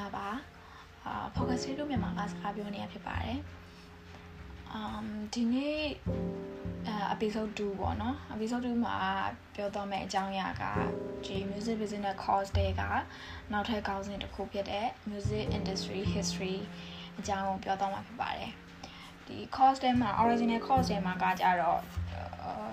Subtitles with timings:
[0.00, 0.28] ္ဂလာပါ
[1.06, 3.38] အာ focus လို့မြန်မာကစကားပြောနေရဖြစ်ပါတယ်
[4.72, 5.80] အမ်ဒီနေ့
[6.86, 8.96] အဲ episode 2ပေါ့နော် episode 2မှာ
[9.54, 10.64] ပြောတော့မယ့်အကြောင်းအရာက
[11.24, 12.82] ဒီ music business course တွေက
[13.52, 16.56] နောက်ထပ်ကောင်းစဉ်တစ်ခုဖြစ်တဲ့ music industry history
[17.18, 18.50] အကြောင်းကိုပြောတော့မှာဖြစ်ပါတယ်
[19.30, 21.80] ဒီ course ထဲမှာ original course ထဲမှာကကြတော့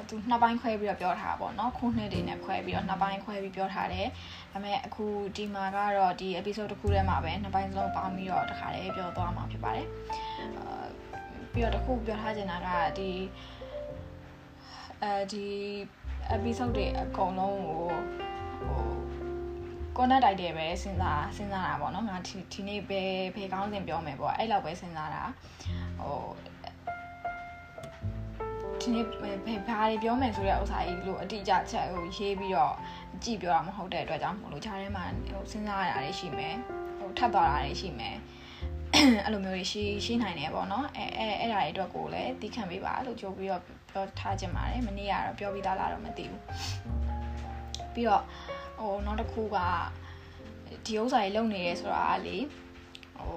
[0.09, 4.07] သူနှစ်ပိုင်းခွဲပြီးတော့ပြောထားတာပေါ့နော်ခုနှစ်တွေနဲ့ခွဲပြီးတော့နှစ်ပိုင်းခွဲပြီးပြောထားတယ်
[4.51, 9.87] ဒါပေမဲ့အခုဒီမှာကတော့ဒီ episode တစ်ခုထဲမှာပဲနှစ်ပိုင်းစလုံးပေါင်းပြီးတော့တခါတည်းပြောသွားမှာဖြစ်ပါတယ်
[10.57, 10.85] အာ
[11.53, 12.67] ပြီးတော့တစ်ခုပြောထားချင်တာက
[12.97, 13.11] ဒီ
[15.03, 15.45] အဲဒီ
[16.35, 17.83] episode တွေအကုန်လုံးကို
[18.65, 18.96] ဟို
[19.97, 23.01] connect တိုက်တယ်ပဲစဉ်းစားစဉ်းစားတာပေါ့နော်ငါဒီဒီနေ့ပဲ
[23.35, 25.23] ဖေကောင်းစဉ်ပြောမယ်ပေါ့အဲ့လောက်ပဲစဉ်းစားတာ
[25.99, 26.21] ဟို
[28.81, 32.73] ဒီနေ့ဘယ်ဘာတွေပြောမယ်ဆိုတဲ့ဥစ္စာကြီးလို့အတိအကျချက်ဟိုရေးပြီးတော့
[33.23, 36.55] ကြည့်ပြောတာမဟုတ်တဲ့အတွက်ကြောင့်မလို့ခြားထဲမှာဟိုစဉ်းစားရတာတွေရှိမယ်
[36.99, 38.15] ဟိုထပ်သွားတာတွေရှိမယ်
[39.23, 46.41] အဲ့လိုမျိုးတွေရှိရှိနိုင်တယ်ပေါ့နော်အဲအဲအဲ့ဒါတွေအတွက်ကိုလည်းသိခံပေးပါလို့ကြိုးပြီးတော့ပြောထားခြင်းပါတယ်မနေ့ကတော့ပြောပြီးသားလားတော့မသိဘူး
[47.93, 48.23] ပြီးတော့
[48.79, 49.57] ဟိုနောက်တစ်ခုက
[50.85, 52.37] ဒီဥစ္စာတွေလုပ်နေရဲဆိုတာကလေ
[53.17, 53.33] ဟို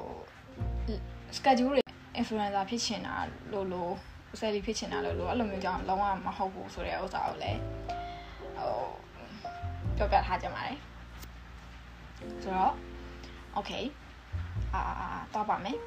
[1.37, 1.83] schedule တွေ
[2.21, 3.17] influencer ဖြစ်ချင်တာ
[3.53, 3.95] လို့လို့
[4.39, 7.61] ဆယ်လီဖြစ်ချင်တာလို့လို့အဲ့လိုမျိုးကြောင့်လုံးဝမဟုတ်ဘူးဆိုတဲ့ဥစ္စာကိုလည်း
[8.59, 8.75] ဟို
[9.97, 10.77] ပြောပြထားကြပါတယ်
[12.43, 12.75] ဆိုတော့
[13.57, 13.85] okay
[14.75, 14.83] အာ
[15.35, 15.79] တော့ပါမယ်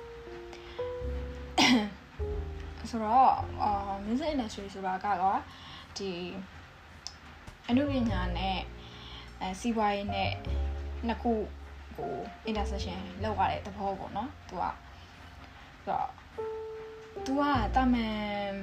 [2.90, 3.30] ဆိုတော့
[3.62, 5.40] အာ music industry ဆိုတာကတော့
[5.98, 6.12] ဒီ
[7.70, 8.58] အနုပညာနဲ့
[9.44, 10.32] အဲစီးပွားရေးနဲ့
[11.08, 11.32] နှစ်ခု
[11.98, 12.14] ကို
[12.50, 14.64] intersection လောက်ရတဲ့သဘောပေါ့နော်သူက
[15.86, 16.10] ဆိုတော့
[17.26, 17.42] तू က
[17.76, 18.54] တာမန်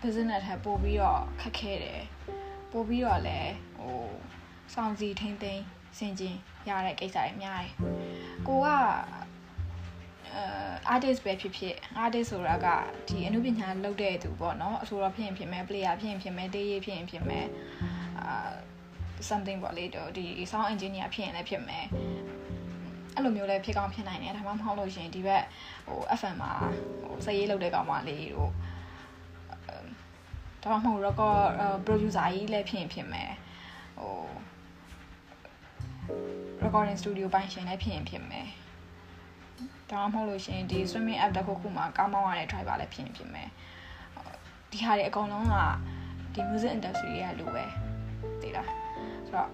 [0.00, 2.02] business ထက်ပို့ပြီးတော့ခက်ခဲတယ်
[2.72, 4.00] ပို့ပြီးတော့လည်းဟို
[4.74, 5.64] စောင့်စီထိမ့်သိမ်း
[5.98, 6.36] စင်ကျင်
[6.68, 7.72] ရတဲ့ကိစ္စတွေများတယ်
[8.46, 10.44] ကိုကအဲ
[10.94, 12.66] artist ပဲဖြစ်ဖြစ် artist ဆိုတာက
[13.08, 17.46] ဒီအနုပညာလုပ်တဲ့သူပေါ့နော်အဆိုတော့ဖြစ်ရင်ဖြစ်မယ် player ဖြစ်ရင်ဖြစ်မယ် DJ ဖြစ်ရင်ဖြစ်မယ်
[18.18, 18.52] အာ
[19.30, 21.86] something ပေါ့လေတော့ဒီ sound engineer ဖြစ်ရင်လည်းဖြစ်မယ်
[23.14, 25.44] အဲ့လိုမျိုးလည်းဖြစ်ကောင်းဖြစ်နိုင်တယ်ဒါမှမဟုတ်လို့ရှင်ဒီဘက်
[25.86, 26.52] ဟို FM မှာ
[27.04, 28.50] ဟိုစရေးလုပ်တဲ့ကောင်မလေးတို့
[30.62, 31.46] ဒါမှမဟုတ် record
[31.86, 33.30] producer ကြီးလည်းဖြစ်ရင်ဖြစ်မယ်
[34.00, 34.16] ဟို
[36.64, 38.46] recording studio ပိုင်းရှင်လည်းဖြစ်ရင်ဖြစ်မယ်
[39.90, 43.48] ဒါမှမဟုတ်လို့ရှင်ဒီ streaming app တစ်ခုခုမှာကားမောင်းရတဲ့ driver လည်းဖြစ်ရင်ဖြစ်မယ်
[44.70, 45.56] ဒီဟာတွေအကုန်လုံးက
[46.34, 47.64] ဒီ music industry ရဲ့လူပဲ
[48.42, 48.81] သိလားဆို
[49.34, 49.50] တော့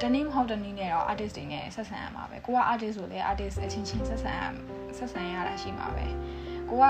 [0.00, 4.34] တနည်းမဟုတ်တနည်းနဲ့တော့ artist တွေနဲ့ဆက်ဆံရမှာပဲကိုက artist ဆိုလဲ artist အချင်းချင်းဆက်ဆံ
[4.98, 6.06] ဆက်ဆံရတာရှိမှာပဲ
[6.70, 6.84] ကိုက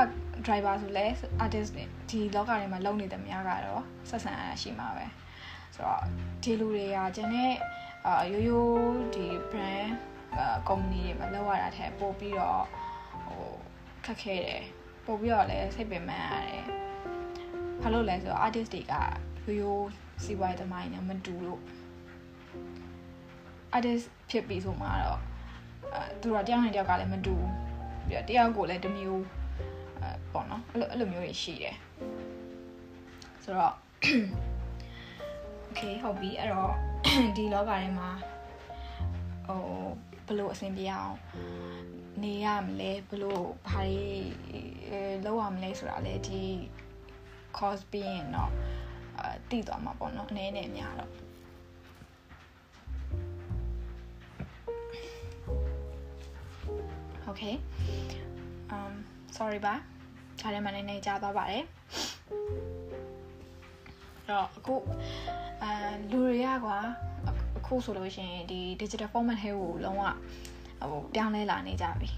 [0.46, 1.06] driver ဆိုလဲ
[1.44, 1.70] artist
[2.10, 5.06] ဒီလောကထဲမှာလုံနေတယ်များကတော့ဆက်ဆံရတာရှိမှာပဲ
[5.74, 6.02] ဆိုတော့
[6.42, 7.52] ဒီလူတွေကကျန်တဲ့
[8.06, 9.90] အာရိုးရိုးဒီ brand
[10.68, 12.64] ကုမ္ပဏီတွေမှာလောက်ရတာထက်ပို့ပြီးတော့
[13.26, 13.46] ဟို
[14.04, 14.62] ခက်ခဲတယ်
[15.06, 16.64] ပို့ပြီးတော့လည်းစိတ်ပင်ပန်းရတယ်
[17.80, 19.88] ဘာလို့လဲဆိုတော့ artist တွေကရိုးရိုး
[20.24, 21.60] စီးပွားရေးသမိုင်းနဲ့မတူလို့
[23.76, 25.20] artist ဖြစ်ပြီဆိုမှတော့
[25.94, 27.34] အဲသူတို့တယောက်နဲ့တယောက်ကလည်းမတူ
[28.06, 29.24] ပြီးတော့တယောက်ကိုလည်းတစ်မျိုး
[30.00, 31.76] အဲပေါ့နော်အဲ့လိုအဲ့လိုမျိုးတွေရှိတယ်
[33.44, 33.74] ဆိုတော့
[35.68, 36.72] okay ဟုတ်ပြီအဲ့တော့
[37.36, 38.10] ဒီလောကထဲမှာ
[39.46, 39.62] ဟို
[40.26, 41.16] ဘလို့အဆင်ပြေအောင်
[42.22, 44.08] နေရမလဲဘလို့ဘာတွေ
[45.24, 46.42] လောက်ရမလဲဆိုတာလေဒီ
[47.56, 48.89] course ပြီးရင်တော့အဲ
[49.50, 51.12] တည်သွားမှာပေါ့နော်အနေနဲ့များတော့
[57.28, 57.54] okay
[58.74, 58.92] um
[59.36, 59.74] sorry ပါ
[60.38, 61.64] ခြားထဲမှာနည်းနည်းကြားသွားပါတယ်
[64.30, 64.74] တော့အခု
[65.62, 65.72] အဲ
[66.10, 66.78] လူတွေကကွာ
[67.58, 70.02] အခုဆိုလို့ရှိရင်ဒီ digital format ဟဲကိုလုံးဝ
[70.90, 72.10] ဟိုပြောင်းလဲလာနေကြပြီ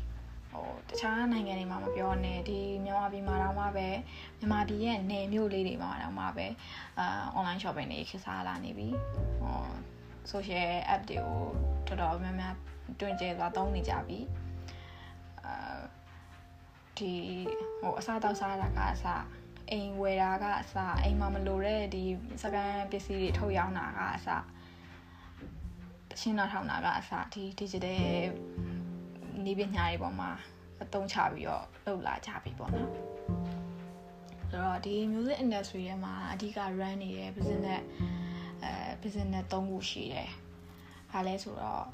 [0.52, 3.88] ဟိုတခြားနိုင်ငံတွေမှာမပြောနဲ့ဒီမြန်မာပြည်မှာတော့မှပဲ
[4.38, 6.46] မြန်မာပြည်ရဲ့နယ်မြို့လေးတွေမှာတော့မှပဲ
[6.98, 7.06] အာ
[7.36, 8.88] online shopping တွေခေတ်စားလာနေပြီ
[9.40, 9.64] ဟို
[10.30, 11.42] social app တွေကို
[11.88, 12.54] တော်တော်များများ
[13.00, 14.18] တွင်ကျဲသွားသုံးနေကြပြီ
[15.44, 15.78] အာ
[16.98, 17.12] ဒီ
[17.80, 19.24] ဟိုအစားတောက်စားတာကအစား
[19.70, 22.02] အိမ်ဝယ်တာကအစားအိမ်မှာမလိုတဲ့ဒီ
[22.42, 24.44] စကန်ပစ္စည်းတွေထုတ်ရောင်းတာကအစား
[26.10, 28.24] တချင်းနာထောင်တာကအစားဒီ digital
[29.46, 30.30] နေပညာတွေပေါ်မှာ
[30.82, 32.90] အသုံးချပြီးတော့လုပ်လာကြပြီပေါ့နော်
[34.50, 37.82] ဆိုတော့ဒီ music industry ထဲမှာအဓိက run နေတဲ့ business
[38.64, 40.30] အဲ business ၃ခုရှိတယ်။
[41.12, 41.86] ဘာလဲဆိုတော့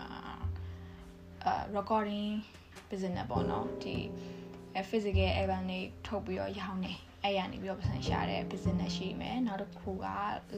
[0.00, 2.32] အာ recording
[2.90, 3.96] business ပေါ့နော်ဒီ
[4.90, 10.06] physical album တွေထုတ်ပြီးတော့ရောင်းနေအဲ့ရနေပြီးတော့ပတ်စံရှာတဲ့ business ရှိမယ်နောက်တစ်ခုက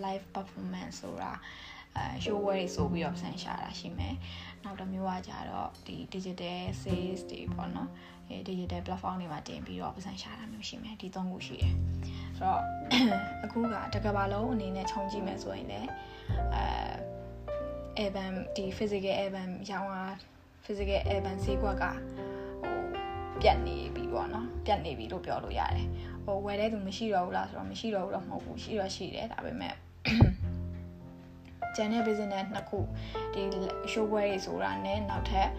[0.05, 1.33] live performance ဆိုတာ
[1.97, 4.15] အဲ show wear တွေဆိုပြီးတော့ပတ်စံရှာတာရှိမယ်
[4.65, 7.91] နောက်တစ်မျိုးကကြတော့ဒီ digital sales တွေပေါ့နော်
[8.29, 11.75] အဲ digital platform တွေမှာတင်ပြီးတော့ပတ်စံရှာတာမျိုးရှိမယ်ဒီသုံးခုရှိတယ်
[12.39, 12.63] ဆိုတော့
[13.45, 15.89] အခုကတကဘာလုံးအနေနဲ့ခြုံကြည့်မယ်ဆိုရင်လည်း
[16.55, 20.07] အဲ album ဒီ physical album ရောင်းတာ
[20.65, 21.85] physical album ဈေးကွက်က
[22.63, 22.79] ဟို
[23.43, 25.89] ပြတ်နေပြီပေါ့နော်ပြတ်နေပြီလို့ပြောလို့ရတယ်
[26.25, 29.75] ဟိုဝယ်တဲ့သူမရှိတော့ဘူးလားဆိုတော့မရှိတော့ဘူးတော့မဟုတ်ဘူးရှိတော့ရှိတယ်ဒါပေမဲ့
[31.76, 32.80] ကျန်တဲ့ business နှစ်ခု
[33.34, 33.44] ဒီ
[33.92, 35.50] showware တွေဆိုတာနဲ့နောက်ထပ်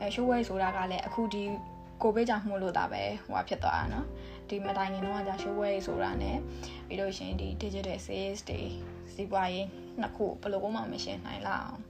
[0.00, 1.42] အဲ showware ဆိုတာကလည်းအခုဒီ
[2.02, 4.06] ကိုဗစ်ကြောင့်မှုလို့တာပဲဟိုဖြစ်သွားတာเนาะ
[4.48, 6.36] ဒီမတိုင်ခင်တော့ကြာ showware တွေဆိုတာနဲ့
[6.86, 8.60] ပြီးလို့ရှိရင်ဒီ digital sales တွေ
[9.14, 9.66] စီးပွားရေး
[10.00, 11.80] နှစ်ခုဘယ်လိုမှမရှင်းနိုင်လောက်အောင်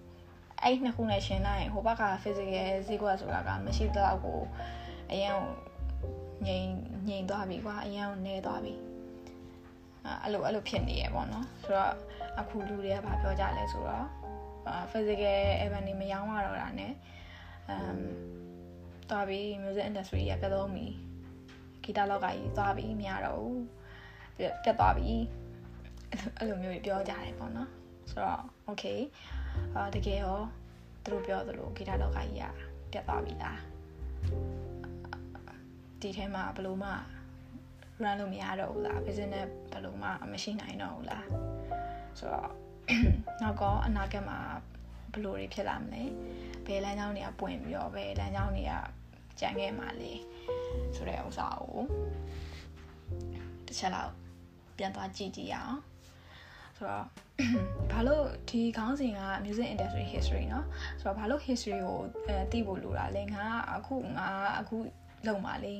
[0.63, 4.41] အဲ့နှစ်ခုနဲ့ရှင်းလိုက်ရင်ဟိုဘက်က physical ဈေးကွက်ဆိုတာကမရှိတော့ကို
[5.13, 5.37] အရင်
[6.47, 6.69] ငြိမ်
[7.09, 8.75] ငြိမ်သွားပြီကွာအရင်နေသွားပြီ
[10.24, 11.94] အဲ့လိုအဲ့လိုဖြစ်နေရပေါ့နော်ဆိုတော့
[12.40, 14.08] အခုလူတွေကဘာပြောကြလဲဆိုတော့
[14.92, 16.88] physical event တွေမရောင်းရတော့တာ ਨੇ
[17.70, 18.00] အမ်
[19.10, 20.88] သွားပြီ music industry ကပြတ်သုံးပြီ
[21.84, 23.64] ဂီတလောက်ကကြီးသွားပြီမရတော့ဘူး
[24.38, 25.12] ပြတ်သွားပြီ
[26.38, 27.70] အဲ့လိုမျိုးပြောကြတယ်ပေါ့နော်
[28.10, 29.00] ဆိုတော့ okay
[29.76, 30.40] အာတကယ်ရော
[31.04, 32.44] သူတို့ပြောသလိုဂီတလောက်ကကြီးက
[32.92, 33.60] ပြတ်သွားပြီလား
[36.02, 36.92] ဒီထဲမှာဘယ်လိုမှ
[38.03, 41.27] run လို့မရတော့ဘူးလား business ဘယ်လိုမှမရှိနိုင်တော့ဘူးလား
[42.19, 42.51] ဆိုတော့
[43.43, 44.39] နောက်ကောအနာဂတ်မှာ
[45.13, 46.03] ဘယ်လိုတွေဖြစ်လာမလဲ
[46.67, 48.73] ဘယ်လမ်းကြောင်းတွေကပွင့်ပြီးတော့ဘယ်လမ်းကြောင်းတွေက
[49.41, 50.13] ကြံခဲ့မှာလဲ
[50.95, 51.81] ဆိုတဲ့ဥစ္စာကို
[53.67, 54.13] တစ်ချက်လောက်
[54.77, 55.79] ပြန်သွားကြည့်ကြည့်ရအောင်
[56.77, 57.07] ဆိုတော့
[57.93, 60.65] ဘာလို့ဒီခေါင်းစဉ်က music industry history เนาะ
[61.01, 63.45] ဆိုတော့ဘာလို့ history ကိုအဲသိဖို့လိုတာလဲငါ
[63.75, 64.29] အခုငါ
[64.59, 64.77] အခု
[65.27, 65.75] လုံပါလေ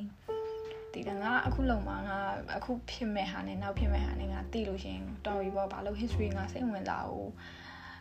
[0.96, 2.18] ဒီကငါအခုလုံမှာငါ
[2.56, 7.30] အခုဖြစ်မဲ့ဟာနဲ့နောက်ဖြစ်မဲ့ဟာနဲ့ငါသိလို့ရှင်တော်ပြီပေါ့ဘာလို့ history ငါစိတ်ဝင်စားဘူး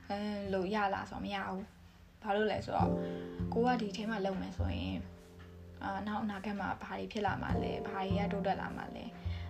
[0.09, 0.17] အဲ
[0.53, 1.63] လို့ရလားဆိုတော့မရဘူး
[2.23, 2.91] ဘာလို့လဲဆိုတော့
[3.53, 4.97] ကိုကဒီထဲမှာလုံမယ်ဆိုရင်
[5.83, 9.05] အာနောက်အနာဂတ်မှာဘာတွေဖြစ်လာမှာလဲဘာတွေရတိုးတက်လာမှာလဲ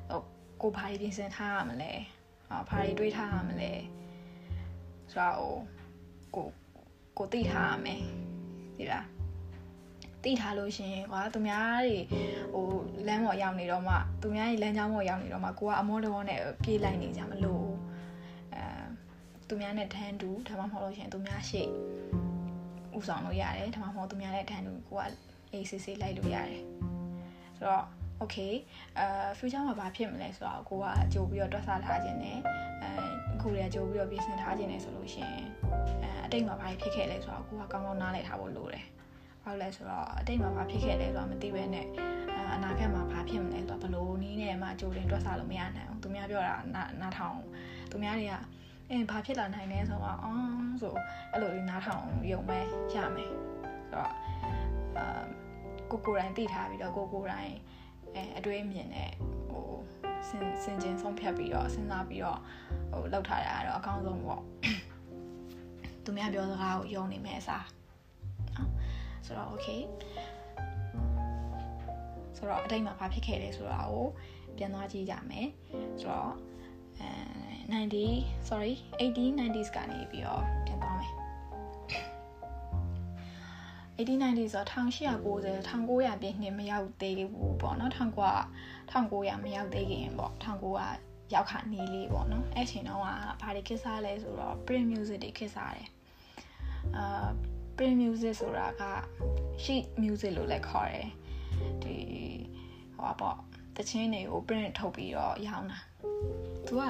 [0.09, 0.21] ဟို
[0.61, 1.91] ကိုဘာတွေပြင်ဆင်ထားရမလဲ
[2.49, 3.71] အာဘာတွေတွေးထားရမလဲ
[5.13, 5.59] ဆိုတော့
[6.35, 6.47] ကို
[7.17, 8.01] ကိုသိထားရမယ်
[8.77, 9.14] ဒီလား
[10.25, 11.97] သိထားလို့ရှင်ကွာသူများတွေ
[12.53, 12.65] ဟို
[13.07, 17.67] လမ်းပေါ်ရောက်နေတော့မှသူများတွေလမ်းကြောင်းပေါ်ရောက်နေတော့မှကိုကအမောတော်နဲ့ပြေးလိုက်နေကြမလို့
[18.53, 18.61] အဲ
[19.47, 21.67] သူများနဲ့တန်းတူဒါမှမဟုတ်လို့ရှင်သူများရှေ့
[22.97, 25.09] ဥဆောင်လို့ရတယ်ဒါမှမဟုတ်သူများနဲ့တန်းတူကိုက
[25.53, 26.61] ACC လိုက်လို့ရတယ်
[27.57, 27.85] ဆိုတော့
[28.21, 28.53] okay
[28.99, 29.05] အဲ
[29.37, 32.37] future မှာဘာဖြစ်မလဲဆိုတော့ကိုကကြိုပြီးတော့တွက်ဆထားခြင်းနဲ့
[32.83, 32.89] အဲ
[33.35, 35.33] အခုတည်းကကြိုပြီးတော့ပြင်ဆင်ထားခြင်းနဲ့ဆိုလို့ရှင်
[36.03, 38.85] အဲအတိတ်မှာဘာဖြစ်ခဲ့လဲဆိုတော့ကိုကကောင်းကောင်းနားလည်ထားဖို့လိုတယ်
[39.45, 41.87] ဘာလို့လဲဆိုတော့အတိတ်မှာဘာဖြစ်ခဲ့လဲဆိုတာမသိဘဲနဲ့
[42.53, 46.55] အနာဂတ်မှာဘာဖြစ်မလဲဆိုတော့ဘလို့နီးနဲ့မှကြိုတင်တွက်ဆလို့မရနိုင်ဘူးသူများပြောတာ
[47.01, 47.39] နားထောင်
[47.91, 48.33] သူများတွေက
[48.89, 50.93] အဲဘာဖြစ်လာနိုင်လဲဆိုတော့အော်ဆို
[51.31, 52.59] အဲ့လိုလေးနားထောင်ရုံပဲ
[52.95, 53.39] ရမယ်ဆို
[53.93, 54.11] တော့
[54.97, 55.23] အာ
[55.91, 57.55] ကိုကိုတိုင်းသိထားပြီးတော့ကိုကိုတိုင်း
[58.15, 59.11] အဲအတွေးအမြင်နဲ့
[59.49, 59.67] ဟို
[60.29, 62.39] စင်စင်ချင်းဆုံးဖြတ်ပြီးတော့စဉ်းစားပြီးတော့
[62.91, 64.41] ဟိုလောက်ထားတာကတော့အကောင်းဆုံးပေါ့
[66.03, 67.84] သူများပြောစကားကိုယုံနေမယ်အစားနော်
[69.25, 69.81] ဆိုတော့ okay
[72.37, 74.05] ဆိုတော့အတိတ်မှာဘာဖြစ်ခဲ့လဲဆိုတာကို
[74.57, 75.47] ပြန်သွားကြည့်ကြမယ်
[76.01, 76.33] ဆိုတော့
[76.99, 77.09] အဲ
[77.73, 81.13] 90 sorry 1890s ကနေပြီးတော့ပြန်သွားမယ်
[83.97, 85.23] 1890ဆို1890
[85.69, 93.07] 1900ပြည့်နှစ်မရောက်သေးဘူးပေါ့နော်1900 1900မရောက်သေးခင်ပေါ့1900ရောက်ခါနေလေးပေါ့နော်အဲ့ချိန်တော့က
[93.41, 95.89] ဘာတွေခစ်စားလဲဆိုတော့ print music တွေခစ်စားတယ်
[96.97, 97.27] အာ
[97.77, 98.83] print music ဆိုတာက
[99.63, 101.09] sheet music လို့လည်းခေါ်တယ်
[101.83, 101.95] ဒီ
[102.97, 103.37] ဟောပေါ့
[103.75, 105.79] တချင်းတွေကို print ထုတ်ပြီးတော့ရောင်းတာ
[106.67, 106.83] သူက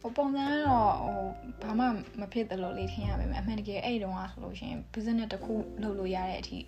[0.00, 1.20] ဟိုပုံစံကတော့ဟို
[1.62, 1.86] ဘာမှ
[2.20, 6.58] မဖြစ်တယ်လို့လေးထင်ရပါမယ်အမှန်တကယ်အဲ့တုန်းကဆိုလို့ရှိရင် business တစ်ခုလုပ်လို့ရတဲ့အထိ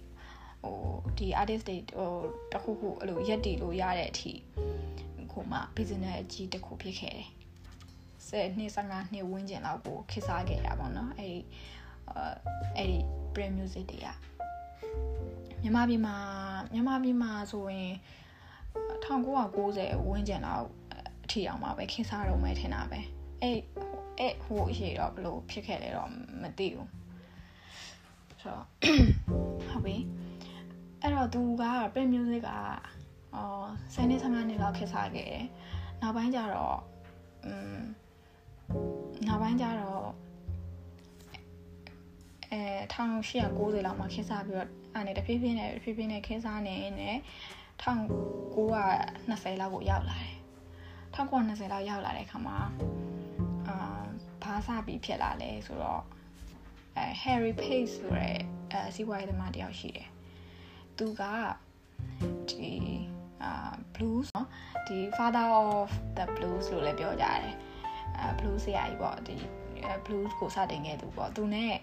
[0.63, 0.79] ဟို
[1.19, 2.11] ဒီ artist တွေဟို
[2.53, 4.33] တစ်ခုခုအဲ့လိုရက်တည်လို့ရတဲ့အထိ
[5.33, 7.29] ခုမှ business အကြီးတစ်ခုဖြစ်ခဲ့တယ်
[8.29, 11.39] ဆယ်နှစ်15နှစ်ဝန်းကျင်လောက်ကိုခေတ်စားခဲ့ရပါတော့အဲ့ဒီ
[12.77, 12.99] အဲ့ဒီ
[13.35, 14.07] brand music တွေက
[15.63, 16.17] မြန်မာပြည်မှာ
[16.73, 17.93] မြန်မာပြည်မှာဆိုရင်
[19.05, 20.67] 1990ဝန်းကျင်လောက်
[21.25, 23.01] အထီအောင်မှာပဲခေတ်စားတော့မယ်ထင်တာပဲ
[23.43, 23.59] အဲ့
[24.19, 26.11] အဲ့ဟိုအရေးတော့ဘလို့ဖြစ်ခဲ့လဲတော့
[26.43, 26.89] မသိဘူး
[28.41, 28.67] ဆိုတော့
[29.69, 29.97] ဟုတ်ပြီ
[31.01, 32.51] အဲ့တော့သူက print music က
[33.35, 35.45] အော်10နှစ်15နှစ်လောက်ခေတ်စားခဲ့တယ်
[36.01, 36.79] နောက်ပိုင်းကျတော့
[37.45, 37.79] อืม
[39.27, 40.07] နောက်ပိုင်းကျတော့
[42.54, 42.62] အဲ
[42.94, 47.12] 1890လောက်မှာခေတ်စားပြီးတော့အဲ့နဲ့တဖြည်းဖြည်းနဲ့တဖြည်းဖြည်းနဲ့ခေတ်စားနေနေ
[47.82, 50.36] 1920လောက်ကိုရောက်လာတယ်
[51.16, 52.58] 1920လောက်ရောက်လာတဲ့အခါမှာ
[53.68, 53.76] အာ
[54.44, 56.04] ဘာစပြီးဖြစ်လာလဲဆိုတော့
[56.98, 58.38] အဲ Harry Pace ဆိုတဲ့
[58.72, 60.10] အဲစီးပွားရေးသမားတယောက်ရှိတယ်
[60.98, 61.24] သူက
[62.50, 62.72] ဒီ
[63.44, 64.48] အာ blues เนาะ
[64.88, 67.56] ဒီ father of the blues လို့လည်းပြောကြတယ်
[68.18, 69.36] အဲ blues ဆရာကြီးပေါ့ဒီ
[70.07, 71.75] blues ကိုစတင်ခဲ့သူပေါ့သူနဲ့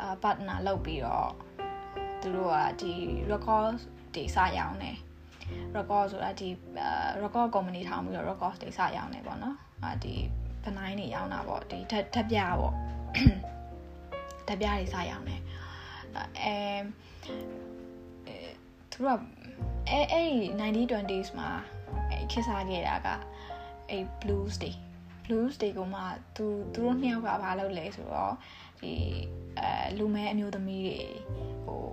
[0.00, 1.30] အာ partner လုပ်ပြီးတော့
[2.20, 2.92] သူတို့ကဒီ
[3.32, 3.74] record
[4.14, 4.96] တွေစရောင်းတယ်
[5.76, 6.48] record ဆိုတာဒီ
[7.22, 10.14] record company ထောင်ပြီးတော့ record တွေစရောင်းတယ်ပေါ့နော်အာဒီ
[10.64, 12.74] ပနိုင်တွေရောင်းတာပေါ့ဒီဓာတ်ဓာတ်ပြပေါ့
[14.48, 15.40] ဓာတ်ပြတွေစရောင်းတယ်
[16.42, 16.56] အဲ
[18.92, 19.08] သူက
[19.88, 21.50] အဲအဲ့ 9020s မှာ
[22.10, 23.08] အဲခေတ်စားခဲ့တာက
[23.90, 24.72] အဲ blues တွေ
[25.30, 26.00] blues တွေကမှ
[26.36, 28.34] သူသူတို့နှစ်ယောက်ကဘာလုပ်လဲဆိုတော့
[28.80, 28.92] ဒီ
[29.58, 31.00] အဲလူမဲအမျိုးသမီးတွေ
[31.66, 31.84] ဟို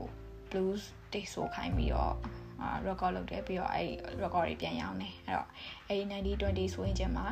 [0.50, 0.82] blues
[1.13, 2.15] တွေဆိုခိုင်းပြီးတော့
[2.62, 3.89] အာ record လုပ်တယ်ပြီးတော့အဲ့
[4.24, 5.48] record တွေပြန်ရောင်းတယ်အဲ့တော့
[5.89, 6.13] အဲ့90
[6.44, 7.24] 20ဆိုရင်ကျမှ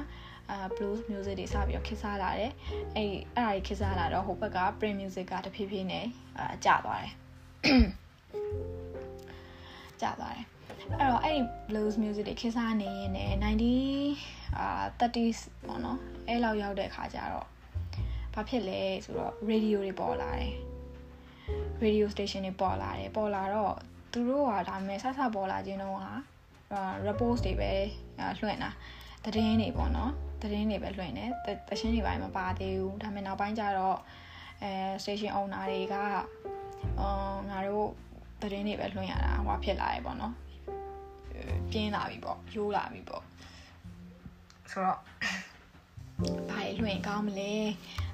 [0.52, 2.52] အာ blues music တွေစပြီးတော့ခေတ်စားလာတယ်
[2.96, 6.06] အဲ့အဲ့ဒါတွေခေတ်စားလာတော့ဟိုဘက်က print music ကတဖြည်းဖြည်းနဲ့
[6.38, 7.14] အာကျသွားတယ်
[10.02, 10.55] ကျသွားတယ်
[10.92, 13.34] အဲ့တော့အဲ့ဒီ blues music တွေခေတ်စားနေရင်လည်း
[14.04, 14.68] 90အာ
[15.00, 17.48] 30s ပေါ့နော်အဲ့လောက်ရောက်တဲ့ခါကျတော့
[18.34, 20.54] ဘာဖြစ်လဲဆိုတော့ radio တွေပေါ်လာတယ်
[21.84, 23.76] radio station တွေပေါ်လာတယ်ပေါ်လာတော့
[24.12, 26.14] သူတို့ကဒါမဲ့ဆဆပေါ်လာခြင်းတော့ဟာ
[27.08, 27.72] report တွေပဲ
[28.40, 28.72] လွှင့်တာ
[29.24, 30.12] သတင်းတွေပေါ့နော်
[30.42, 31.30] သတင်းတွေပဲလွှင့်တယ်
[31.70, 33.98] တချင်းတွေပိုင်းမပါသေးဘူးဒါမဲ့နောက်ပိုင်းကျတော့
[34.64, 34.72] အဲ
[35.04, 35.96] station owner တွေက
[37.00, 37.90] အော်ငါတို့
[38.42, 40.34] သတင်းတွေပဲလွှင့်ရတာဟိုဖြစ်လာရေပေါ့နော်
[41.72, 43.24] ပြင်းလာပြီပေါ့ရိုးလာပြီပေါ့
[44.72, 45.00] ဆိုတော့
[46.50, 47.54] ဘာလွှင့်ကောင်းမလဲ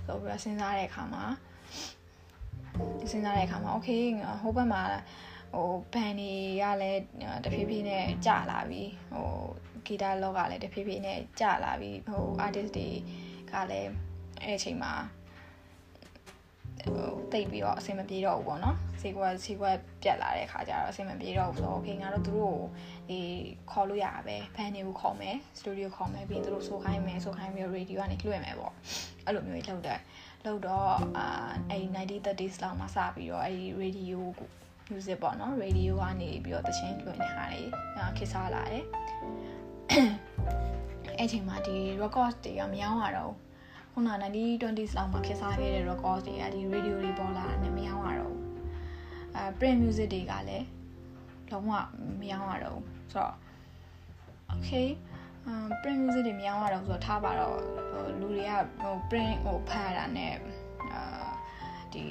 [0.06, 1.24] ဆိုပြီးတော့စဉ်းစားတဲ့အခါမှာ
[3.10, 4.04] စဉ်းစားတဲ့အခါမှာ okay
[4.42, 4.82] ဟိုဘက်မှာ
[5.54, 7.02] ဟိုဘန်တွေကလည်း
[7.44, 9.30] တဖြည်းဖြည်းနဲ့ကျလာပြီဟို
[9.86, 12.90] ဂီတလောကလည်းတဖြည်းဖြည်းနဲ့ကျလာပြီဟို artist တွေ
[13.52, 13.92] ကလည်း
[14.44, 14.94] အဲ့အချိန်မှာ
[16.86, 22.68] ဟိုတိတ်ပြီးတော့အဆင်မပြေတော့ဘူးပေါ့နော်ဈေးကွက်ဈေးကွက်ပြတ်လာတဲ့ခါကျတော့အဆင်မပြေတော့ဘူးဆိုတော့ okay ငါတို့သူတို့ကို
[23.12, 23.22] ဒီ
[23.72, 28.74] ခေါ်လို့ရတာပဲဘန်တွေကိုခေါ်မယ်စတူဒီယိုခေါ်မယ်ပြီးသူတို့ဆိုခိုင်းမယ်ဆိုခိုင်းပြီးရေဒီယိုကနေလွှင့်မယ်ပေါ့
[29.26, 30.00] အဲ့လိုမျိုးကြီးလုပ်တယ်
[30.46, 31.26] လုပ်တော့အာ
[31.70, 34.20] အဲ့90 30s လောက်မှာစပြီးတော့အဲ့ radio
[34.92, 37.62] music ပေါ့နော် radio ကနေပြီးတော့တခြင်းလွှင့်နေတာလေ
[38.18, 38.86] ခေတ်စားလာတယ်
[41.18, 43.34] အဲ့ချိန်မှာဒီ record တွေကမရောင်းရတော့
[43.94, 48.36] ခုန90 20s လောက်မှာခေတ်စားခဲ့တဲ့ record တွေကဒီ radio တွေပေါ်လာတယ်မရောင်းရတော့
[49.36, 50.68] အဲ print music တွေကလည်း
[51.52, 51.72] လုံးဝ
[52.20, 52.80] မရောင်းရတော့
[53.14, 53.36] ဆိုတော့
[54.54, 54.88] okay
[55.50, 57.58] um print music တွေမရောင်းရတော့ဆိုတော့ထားပါတော့
[58.20, 58.52] လူတွေက
[58.82, 60.34] ဟို print ဟိုဖတ်ရတာနဲ့
[60.94, 61.30] အာ
[61.94, 62.04] ဒီ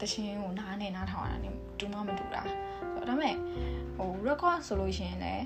[0.00, 2.42] တခြင်းကိုနားနဲ့နားထောင်ရတာနဲ့တူမမတူတာ
[2.94, 3.34] ဆိုတော့ဒါပေမဲ့
[3.96, 5.44] ဟို record ဆိုလို့ရှိရင်လည်း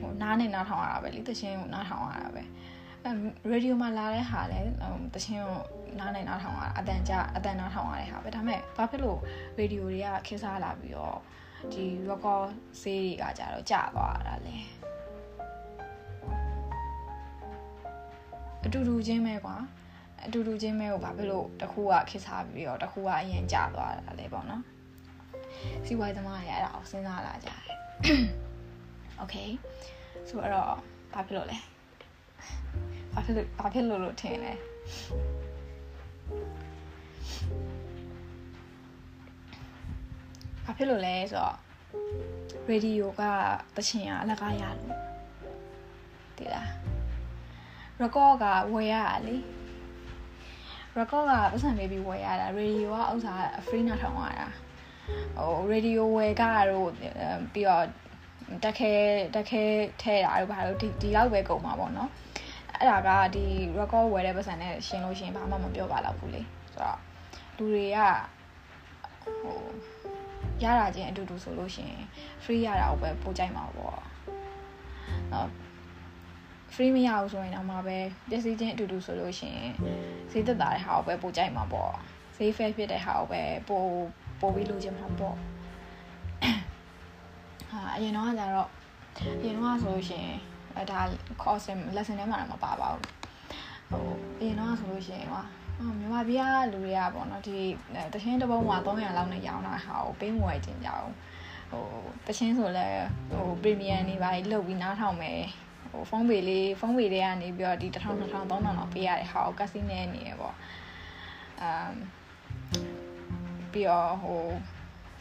[0.00, 2.42] ဟိုနားနဲ့နားထောင်ရတာပဲလေတခြင်းကိုနားထောင်ရတာပဲ
[3.04, 4.66] အဲရေဒီယိုမှာလာတဲ့ဟာလည်း
[5.14, 5.58] တခြင်းကို
[6.00, 9.18] နားနဲ့နားထောင်ရတာအတန်ကြအတန်နားထောင်ရတဲ့ဟာပဲဒါပေမဲ့ဘာဖြစ်လို့
[9.58, 11.18] ရေဒီယိုတွေကခင်းစားလာပြီးတော့
[11.72, 12.48] ဒီ record
[12.80, 14.56] ဈေးတွေကကြတော့ကျသွားတာလေ
[18.64, 19.56] အတူတူချင်းပဲကွာ
[20.24, 24.62] အတူတူချင်းပဲကိုဘာဖြစ်လို့တစ်ခုကခစ်စားပြီးတော့တစ်ခုကအရင်ကျသွားတာလေပေါ့နော်
[25.86, 27.60] စီဝိုင်းသမားတွေအဲ့ဒါကိုစဉ်းစားလာကြတယ်။
[29.22, 29.48] Okay
[30.28, 30.72] ဆိုတော့
[31.14, 31.58] ဘာဖြစ်လို့လဲ။
[33.12, 34.52] ဘာဖြစ်လို့ဘာဖြစ်လို့လို့ထင်လဲ။
[40.66, 41.56] ဘာဖြစ်လို့လဲဆိုတော့
[42.68, 43.22] ရေဒီယိုက
[43.76, 44.98] တချင်ကအလကားရလို့
[46.36, 46.68] တည်လား
[48.02, 48.44] record က
[48.74, 49.36] ဝယ်ရတာလေ
[50.98, 53.34] record ကပတ်စံပေးပြီးဝယ်ရတာ radio ကဥစ္စာ
[53.66, 54.48] free နာထောင်ရတာ
[55.36, 56.88] ဟို radio ဝယ်ကတို့
[57.52, 57.84] ပြီးတော့
[58.64, 58.92] တက်ခဲ
[59.34, 59.62] တက်ခဲ
[60.02, 62.10] ထဲတာတို့ဘာလို့ဒီဒီလောက်ပဲကုန်မှာပေါ့နော်
[62.78, 63.44] အဲ့ဒါကဒီ
[63.78, 66.42] record ဝယ်တဲ့ပတ်စံနဲ့ရှင်းလို့ရှင်းဘာမှမပြောပါတော့ဘူးလေ
[66.72, 66.98] ဆိုတော့
[67.56, 67.98] လူတွေက
[69.40, 69.58] ဟို
[70.64, 71.94] ရတာချင်းအတူတူဆိုလို့ရှင်
[72.44, 73.98] free ရတာကိုပဲပို့ကြိုက်မှာပေါ့
[75.32, 75.48] နော်
[76.74, 77.98] free မရဘူးဆိုရင်တော့မှပဲ
[78.30, 79.72] ပစ္စည်းချင်းအတူတူဆိုလို့ရှိရင်
[80.30, 81.92] ဈေးသက်သာတဲ့ဟာကိုပဲပို့ကြိုက်မှာပေါ့
[82.36, 83.88] ဈေး fair ဖြစ်တဲ့ဟာကိုပဲပို့
[84.40, 85.36] ပို့ပြီးလိုချင်မှာပေါ့
[87.70, 88.68] ဟာအရင်တော့ကကြတော့
[89.40, 90.36] အရင်တော့ဆိုလို့ရှိရင်
[90.76, 91.00] အဲဒါ
[91.42, 93.04] course lesson ထဲမှာတော့မပါပါဘူး
[93.90, 94.06] ဟို
[94.38, 95.42] အရင်တော့ဆိုလို့ရှိရင်ဟာ
[95.78, 96.42] မြန်မာပြည်က
[96.72, 97.58] လူတွေကပေါ့နော်ဒီ
[98.12, 101.10] တချင်းတစ်ပုံးမှာ300လောက်နဲ့ရောင်းတာဟာကိုပေးငွေတင်ကြအောင်
[101.70, 101.84] ဟို
[102.26, 102.88] တချင်းဆိုလဲ
[103.30, 105.40] ဟို premium နေပါလိလုတ်ပြီးနားထောင်မယ်
[105.90, 110.54] ဟိုဖုန်းပေလေးဖုန်းပေတွေကနေပြီးတော့ဒီ1000 2000 3000လောက်ပေးရတဲ့ဟာကိုကက်စီနဲနေရပေါ့
[111.60, 111.92] အမ်
[113.72, 114.40] ပြီးတော့ဟို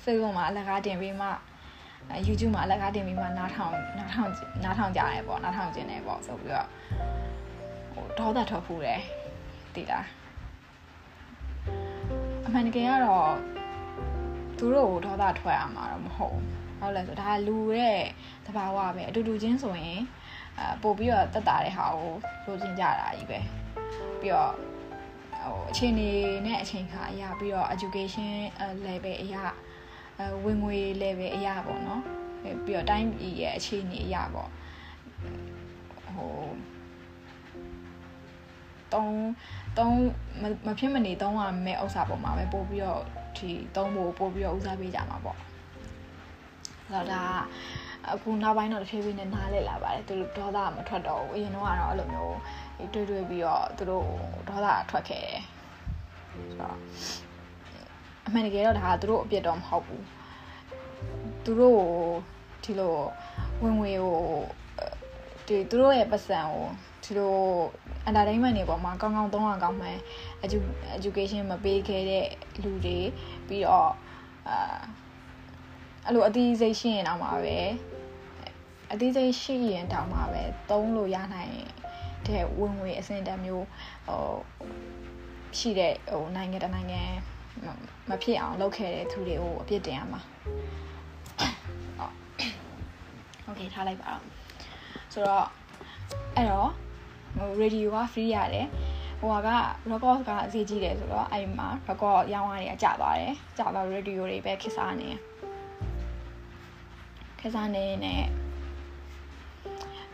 [0.04, 1.30] Facebook မှာအလကားတင်ပြီးမှ
[2.28, 4.30] YouTube မှာအလကားတင်ပြီးမှနားထောင်နားထောင်
[4.64, 6.68] နားထောင်ကြရဲပေါ့နားထောင်ခြင်းနဲ့ပေါ့ဆိုပြီးတော့
[7.94, 9.02] ဟိုဒေါသထွက်ဖူးတယ်
[9.76, 10.06] တည်လား
[12.58, 13.34] မှန်တကယ်ကတော့
[14.58, 16.46] သူတို့ကိုဒေါသထွက်ရမှာတော့မဟုတ်ဘူး
[16.80, 18.02] ဟုတ်လဲဆိုဒါလူရဲ့
[18.46, 20.02] သဘာဝပဲအတူတူချင်းဆိုရင်
[20.58, 22.14] အဲပို့ပြီးတော့တက်တာတဲ့ဟာကို
[22.46, 23.40] လိုချင်ကြတာကြီးပဲ
[24.20, 24.54] ပြီးတော့
[25.44, 26.12] ဟိုအချိန်နေ
[26.46, 28.32] နဲ့အချိန်ခါအရာပြီးတော့ education
[28.86, 29.44] level အရာ
[30.18, 32.02] အဲဝင်ငွေ level အရာပေါ့နော်
[32.66, 34.50] ပြီးတော့တိုင်းပြည်ရဲ့အခြေအနေအရာပေါ့
[36.16, 36.36] ဟို
[38.94, 39.16] တုံး
[39.78, 39.98] တုံး
[40.68, 43.02] မဖြစ်မနေတုံးရမယ့်ဥစ္စာပေါ်မှာပဲပို့ပြီးတော့
[43.38, 45.38] ဒီတုံးဖို့ပို့ပြီးတော့ဦးစားပေးကြမှာပေါ့
[46.92, 47.24] အဲ့တော့ဒါ
[48.14, 52.38] အခုနောက်ပိုင်းတော့တစ်ဖြည်းဖြည်းနဲ့နားလည်လာပါတယ်သူတို့ဒေါသမထွက်တော့ဘူးအရင်တော့ကတော့အဲ့လိုမျိုး
[52.94, 54.08] တွေ့တွေ့ပြီးတော့သူတို့
[54.48, 55.40] ဒေါသထွက်ခဲ့တယ်
[56.34, 56.78] ဆိုတော့
[58.26, 60.04] အမှန်တကယ်တော့ဒါကသူတို့အပြစ်တော့မဟုတ်ဘူး
[61.44, 61.82] သူတို့
[62.64, 62.96] ဒီလို
[63.62, 64.20] ဝင်ငွေကို
[65.48, 66.66] ဒီသူတို့ရဲ့ပတ်စံကို
[67.05, 67.37] ဒီလို
[68.09, 69.99] entertainment တွေပေါ်မှာကောင်းကောင်းသုံးရကောင်းမှန်
[70.97, 72.27] education မပေးခဲ့တဲ့
[72.63, 72.99] လူတွေ
[73.49, 73.93] ပြီးတော့
[74.49, 74.79] အာ
[76.07, 77.59] အဲ့လိုအသေးစိတ်ရှိရင်တော့မှာပဲ
[78.93, 81.55] အသေးစိတ်ရှိရင်တောင်မှပဲသုံးလို့ရနိုင်
[82.27, 83.67] တဲ့ဝင်ငွေအဆင့်တန်းမျိုး
[84.07, 84.35] ဟို
[85.59, 87.03] ရှိတဲ့ဟိုနိုင်ငံတနိုင်ငံ
[88.11, 90.21] မဖြစ်အောင်လုပ်ခဲ့တဲ့သူတွေကိုအပြစ်တင်ရမှာ
[93.45, 94.23] โอเคထားလိုက်ပါတော့
[95.13, 95.47] ဆိုတော့
[96.37, 96.71] အဲ့တော့
[97.38, 98.68] ဟို radio က free ရတယ်
[99.20, 99.50] ဟိုက
[99.92, 105.10] record ကအစီကြီးတယ်ဆိုတော့အဲ့မှာ record ရောင်းရတွေကကျသွားတယ်ကျသွား radio တွေပဲခက်စားနေ
[107.40, 108.24] ခက်စားနေနဲ့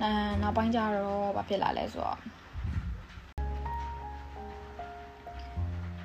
[0.01, 0.12] အဲ
[0.42, 2.32] နောက်ပိုင်းကျတော့ဘာဖြစ်လာလဲဆိုတော့ပြီး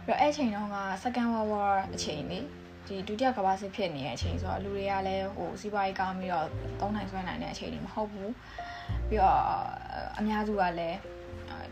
[0.09, 2.47] တော့အဲ့ချိန်တုန်းက second world war အချိန်လေး
[2.87, 6.47] ဒီဒုတိယကမ္ဘာစစ်ဖြစ်နေတဲ့အချိန်ဆိုတော့လူတွေကလည်းဟိုစီးပွားရေးကောင်းပြီးတော့
[6.81, 8.33] သုံးနိုင်ဆွဲနိုင်တဲ့အချိန်တွေမဟုတ်ဘူး
[9.09, 9.41] ပြီးတော့
[10.19, 10.99] အများစုကလည်း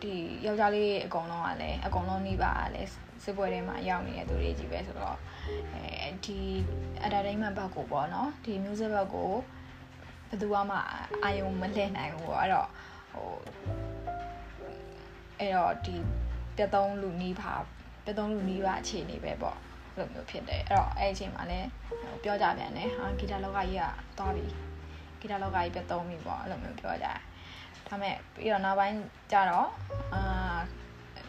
[0.02, 0.14] ဒီ
[0.46, 2.90] ယောက်ျားလေးအကုန်လုံးကလည်းအကုန်လုံးနှိပါလည်း
[3.24, 5.16] စစ်ပွဲထဲမှာရောက်နေတဲ့သူတွေကြီးပဲဆိုတော့
[5.72, 6.38] အဲဒီ
[7.04, 9.30] entertainment ဘက်ကိုပေါ့နော်ဒီ music ဘက်ကို
[10.28, 10.78] ဘယ်သူမှ
[11.24, 12.68] အာယုံမလှည့်နိုင်ဘူးပေါ့အဲ့တော့
[13.12, 13.30] ဟို
[15.38, 15.96] အဲ့တော့ဒီ
[16.56, 17.54] ပြတ်သုံးလူနီးပါ
[18.04, 19.58] ပြတ်သုံးလူနီးပါအခြေအနေပဲပေါ့
[19.96, 21.68] လိုမျိုးဖြစ်တယ်အဲ့တော့အဲ့အချိန်မှာလည်း
[22.22, 23.84] ပြောကြပြန်တယ်ဟာဂီတလောကကြီးက
[24.18, 24.46] သွားပြီ
[25.20, 27.18] ဂီတလောကကြီးပြတ်သုံးပြီပေါ့အဲ့လိုမျိုးပြောကြတယ်
[27.88, 28.96] ဒါမဲ့ပြီးတော့နောက်ပိုင်း
[29.32, 29.68] ကျတော့
[30.14, 30.56] အာ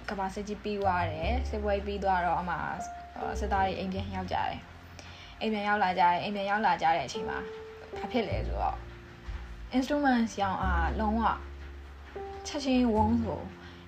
[0.09, 2.55] ကဘာစစ်ကြီးပြီးသွားတယ်စစ်ပွဲပြီးသွားတော့အမှ
[3.39, 4.59] စစ်သားတွေအိမ်ပြန်ရောက်ကြတယ်
[5.41, 7.37] အိမ်ပြန်ရောက်လာကြတယ်အိမ်ပြန်ရောက်လာကြတဲ့အချိန်မှာ
[7.99, 8.77] ဘာဖြစ်လဲဆိုတော့
[9.75, 11.21] instruments ရောင်းအားလုံးဝ
[12.47, 13.41] ချက်ချင်းဝုန်းဆို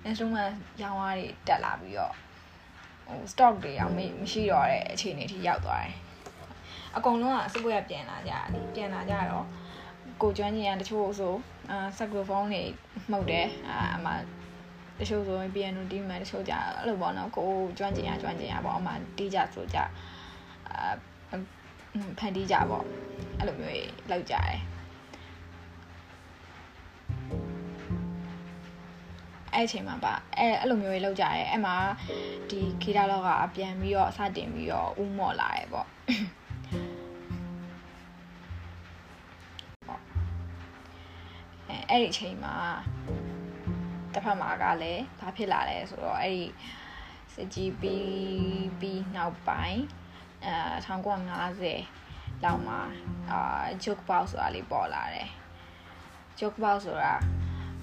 [0.08, 2.27] instrument ရောင်းအားတွေတက်လာပြီးတော့ဟို
[3.32, 4.00] stock တွေအောင်မ
[4.32, 5.96] ရှိတော့တဲ့အခြေအနေထိရောက်သွားတယ်
[6.96, 9.46] အကုန်လုံးကစပွဲပြန်လာကြတယ်ပြန်လာကြတော့
[10.22, 11.36] ကိုကျွမ်းကျင်ရတချို့ဆို
[11.70, 12.64] အာဆက်ကရိုဖုန်းတွေ
[13.12, 14.12] မှုတ်တယ်အာအမှ
[15.00, 19.78] တချို့ဆိုရင် piano တီးမယ်တချို့ကြအဲ့လိုပေါ့နော်ကိုကျွမ်းကျင်ရကျွမ်းကျင်ရပေါ့အမှတီးကြဆိုကြ
[20.70, 20.94] အာ
[22.20, 22.84] ဖန်တီးကြပေါ့
[23.38, 23.76] အဲ့လိုမျိုး
[24.10, 24.58] လောက်ကြတယ်
[29.54, 31.76] အဲ့အချိန်မှာပါအဲ့အဲ့လိုမျိုးတွေလောက်ကြရဲအဲ့မှာ
[32.50, 35.88] ဒီဂီတလောကပြန်ပြီးတော့စတင်ပြီးတော့ဥမော့လာတယ်ပေါ့
[41.90, 42.56] အဲ့ဒီအချိန်မှာ
[44.14, 46.44] တစ်ဖက်မှာကလည်းဘာဖြစ်လာလဲဆိုတော့အဲ့ဒီ
[47.34, 49.82] စစ်ကြီးပြီးပြီးနောက်ပိုင်း
[50.46, 50.56] အဲ
[50.86, 52.80] 1950လောက်မှာ
[53.32, 55.30] အာ joke box ဆိုတာလေးပေါ်လာတယ်
[56.40, 57.14] joke box ဆိုတာ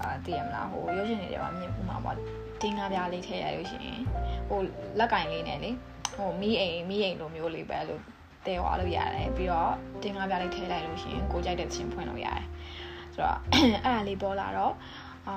[0.02, 2.16] အာတည်ရမလားဟိုရုပ်ရှင်တွေထဲမှာမြင်ပူမှာပေါ့
[2.60, 4.00] တင်းကားပြားလေးထည့်ရလို့ရှိရင်
[4.48, 4.60] ဟို
[4.98, 5.70] လက်ကင်လေးနဲ့လေ
[6.14, 8.02] ဟိုမီးအိမ်မီးအိမ်လိုမျိုးလေးပဲလို့
[8.46, 12.44] တဲသွားလို့ရတယ်ပြီးတော့တင်းကားပြားလေးထည့်လိုက်လို့ရှိရင်ကိုကြိုက်တဲ့ချင်းဖွင့်လို့ရတယ်
[13.14, 14.74] ဆိုတော့အဲ့ဒါလေးပေါ်လာတော့
[15.28, 15.36] အာ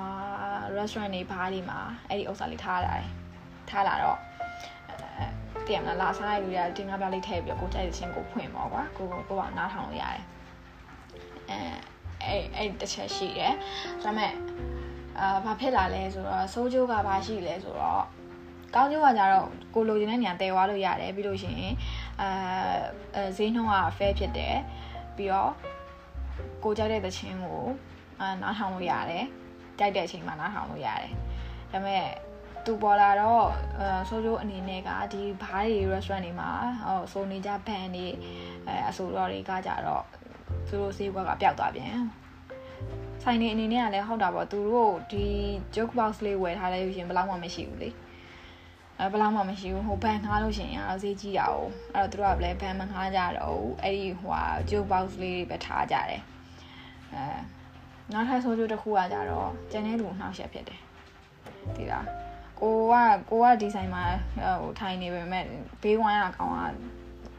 [0.76, 3.08] restaurant တွေဘားတွေမှာအဲ့ဒီဥစ္စာလေးထားလာတယ်
[3.70, 4.18] ထားလာတော့
[5.66, 10.24] တည်ရမလားလာစားရလို့ရတင်းကားပြားလေးထည့်ပြီးတော့ကိုကြိုက်တဲ့ချင်းကိုဖွင့်ပါကွာကိုကိုကနားထောင်လို့ရတယ်
[11.50, 11.58] အဲ
[12.28, 13.54] အဲ့အဲ့တစ်ချက်ရှိတယ်
[14.02, 14.32] ဒါပေမဲ့
[15.18, 18.04] အာဘာဖြစ်လာလဲဆိုတော့စိုးကျိုးကဘာရှိလဲဆိုတော့
[18.74, 21.74] ကောင်းကျိုးကကြတော့ကိုလိုချင်တဲ့နေရာတည်သွားလို့ရတယ်ပြီးလို့ရှိရင်
[22.20, 24.56] အာဈေးနှုန်းက fair ဖြစ်တယ်
[25.16, 25.52] ပြီးတော့
[26.64, 27.64] ကိုကြိုက်တဲ့သချင်းကို
[28.20, 29.24] အာနားထောင်လို့ရတယ်
[29.78, 31.12] ကြိုက်တဲ့အချိန်မှာနားထောင်လို့ရတယ်
[31.72, 32.04] ဒါပေမဲ့
[32.64, 33.46] သူပေါ်လာတော့
[33.78, 36.50] အဲဆိုချိုအနေနဲ့ကဒီဘားတွေ restaurant တွေမှာ
[36.86, 38.06] ဟိုဆိုနေကြဘန်တွေ
[38.66, 40.04] အဲအဆိုတော်တွေကကြတော့
[40.68, 41.98] သူတို့ဈေးကွက်ကပျောက်သွားပြန်
[43.22, 45.24] ဆိုင်နေအနေနဲ့ကလည်းဟုတ်တာပေါ့သူတို့ဒီ
[45.74, 47.90] joke box လေးဝယ်ထားလိုက်လို့ရှင်ဘယ်လောက်မှမရှိဘူးလေ
[48.98, 51.58] အဲဘယ်လောက်မှမရှိဘူးဟိုဘန်ငှားလို့ရှင်အဲ့တော့ဈေးကြီးတာ哦
[51.94, 56.22] အဲ့တော့သူတို့ကလည်းဘန်မငှားကြတော့ဘူးအဲ့ဒီဟိုဟာ joke box လေးတွေပဲထားကြတယ်
[57.14, 57.22] အဲ
[58.12, 60.80] နောက်ထပ်ဆိုးကျိုးတစ်ခုကကြတော့ကျန်တဲ့လူနှောက်ရက်ဖြစ်တယ်
[61.76, 62.94] ဒီလားကကိုက
[63.30, 64.04] ကိုကဒီဆိုင်မှာ
[64.60, 65.44] ဟိုထိုင်နေပေမဲ့
[65.82, 66.58] ဘေးဝိုင်းကကောင်က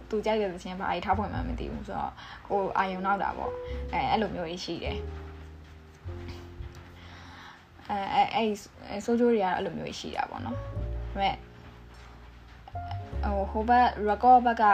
[0.09, 2.13] သူကြိုက်တဲ့သချင်းဘာကြီးထားဖွင့်မှမသိဘူးဆိုတော့
[2.49, 3.51] ကိုအာယုံနောက်တာပေါ့
[3.93, 4.97] အဲအဲ့လိုမျိုးကြီးရှိတယ်
[7.89, 10.63] အဲအဲအဲ့ဆိုဂျိုတွေကတော့အဲ့လိုမျိုးရှိတာပေါ့နော်ဒါ
[11.13, 11.35] ပေမဲ့
[13.23, 14.65] ဟိုဟိုဘက် record ဘက်က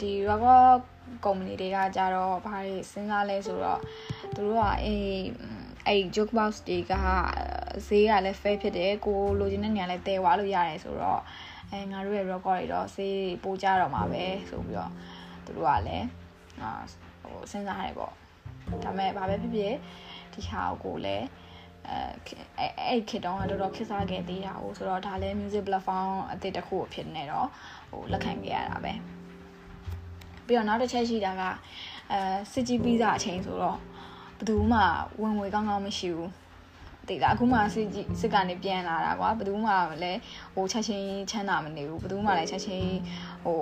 [0.00, 0.80] ဒီ record
[1.24, 3.80] company တွေကကြတော့ဘာတွေစဉ်းစားလဲဆိုတော့
[4.34, 5.20] သူတို့ကအေး
[5.86, 6.92] အဲ့ joke box တွေက
[7.86, 11.20] ဈေးကလည်း fair ဖြစ်တယ်ကိုလိုချင်တဲ့နေရာလည်းတည်သွားလို့ရတယ်ဆိုတော့
[11.72, 14.92] အဲငါတို့ရဲ့ record တွေတော့ဈေးပိုကြတော့မှာပဲဆိုပြီးတော့
[15.44, 16.06] သူတို့ကလည်း
[16.60, 16.70] အာ
[17.22, 18.12] ဟိုစဉ်းစားရတယ်ပေါ့
[18.84, 19.74] ဒါပေမဲ့ဘာပဲဖြစ်ဖြစ်
[20.32, 21.26] ဒီဟာကိုလည်း
[21.88, 27.48] အဲအဲ့ခေတ်တုန်းကတော်တော်ခက်စားခဲ့သေးတာကိုဆိုတော့ဒါလည်း music platform အသစ်တစ်ခုဖြစ်နေတော့
[27.90, 28.92] ဟိုလက်ခံခဲ့ရတာပဲ
[30.46, 31.42] ပြီးတော့နောက်တစ်ချက်ရှိတာက
[32.12, 32.20] အဲ
[32.52, 33.78] စစ်ကြီးပြီးသားအချိန်ဆိုတော့
[34.36, 34.80] ဘယ်သူမှ
[35.22, 36.30] ဝင်ငွေကောင်းကောင်းမရှိဘူး
[37.10, 40.20] တိတ်လားအခုမှစစ်ကြီးစစ်ကနေပြန်လာတာကွာဘယ်သူမှလည်း
[40.54, 42.92] ဟိုချက်ချင်းချမ်းသာမနေဘူးဘယ်သူမှလည်းချက်ချင်း
[43.44, 43.60] ဟို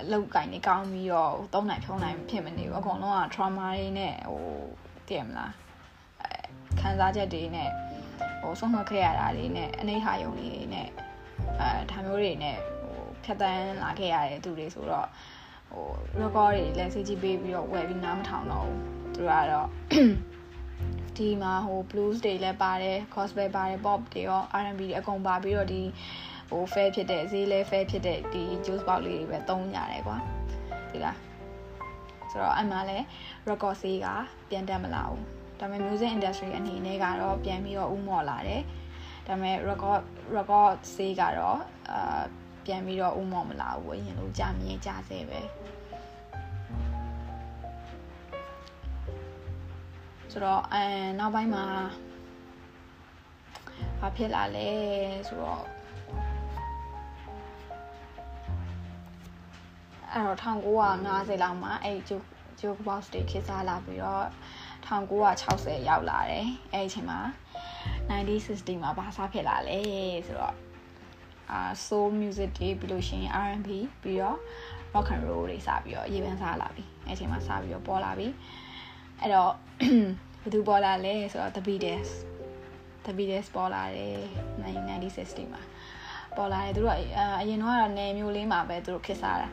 [0.00, 4.44] အလောက်ကင်နေကောင်းပြီးတော့သုံးနိုင်ဖြုံးနိုင်ဖြစ်မနေဘူးအကုန်လုံးက trauma တွေနဲ့ဟို
[5.08, 5.52] တည်မလား
[6.80, 7.70] ခံစားချက်တွေနဲ့
[8.42, 10.88] ဟိုဆုံးမခဲ့ရတာတွေနဲ့အနေထားယုံတွေနဲ့
[11.60, 15.08] အဲဒါမျိုးတွေနဲ့ဟိုဖြတ်တန်းလာခဲ့ရတဲ့သူတွေဆိုတော့
[15.70, 15.86] ဟို
[16.20, 18.80] record တွေလည်းစိတ်ကြည့်ပေးပြီးတော့ဝယ်ပြီးနားမထောင်တော့ဘူး
[19.14, 19.68] သူတို့ကတော့
[21.18, 25.82] ဒီမှာဟို blues တွေလည်းပါတယ် gospel ပါတယ် pop တွေရော R&B တွေအကုန်ပါပြီးတော့ဒီ
[26.50, 30.16] ဟို fair ဖြစ်တဲ့ဈေးလဲ fair ဖြစ်တဲ့ဒီ juice box လေးတွေပဲသုံးကြတယ်ကွာ
[30.90, 31.16] ဒီလား
[32.30, 33.04] ဆိုတော့အမှလည်း
[33.48, 34.06] record ဈေးက
[34.50, 35.22] ပြန်တက်မလာဘူး
[35.60, 38.62] ဒါပေမဲ့ music industry အနေနဲ့ကတော့ပြန်ပြီးတော့ဥမော့လာတယ်
[39.26, 40.02] ဒါပေမဲ့ record
[40.36, 42.22] record ဈေးကတော့အာ
[42.66, 45.40] ပြန်ပြီးတော့ဥမော့မလာဘူးအရင်လိုကြာမြင်ကြစေပဲ
[50.32, 50.84] ဆိုတော့အဲ
[51.18, 51.64] နောက်ပိုင်းမှာ
[54.00, 54.70] ဘာဖြစ်လာလဲ
[55.28, 55.64] ဆိုတော့
[60.12, 62.28] အဲ့တော့1950လောက်မှာအဲ့ joke
[62.60, 64.26] joke box တွေခေတ်စားလာပြီးတော့
[64.86, 67.20] 1960ရောက်လာတယ်အဲ့ဒီအချိန်မှာ
[68.08, 69.78] 1960မှာဘာစားဖြစ်လာလဲ
[70.26, 70.54] ဆိုတော့
[71.50, 73.68] အာ soul music တွေပြီးလို့ရှိရင် R&B
[74.02, 74.38] ပြီးတော့
[74.94, 78.28] rock and roll တွေစပြီးတော့ရေပန်းစားလာပြီအဲ့အချိန်မှာစပြီးတော့ပေါ်လာပြီ
[79.20, 79.52] အဲ့တော့
[80.40, 82.10] ဘယ်သူပေါ်လာလဲဆိုတော့ The Beatles
[83.04, 84.16] The Beatles ပေါ်လာတယ်
[84.62, 85.62] 1960မှာ
[86.36, 86.94] ပေါ်လာတယ်သူတို့
[87.40, 89.48] အရင်တော့ကတော့နယ်မျိုးလေးမှာပဲသူတို့ခေတ်စားတာ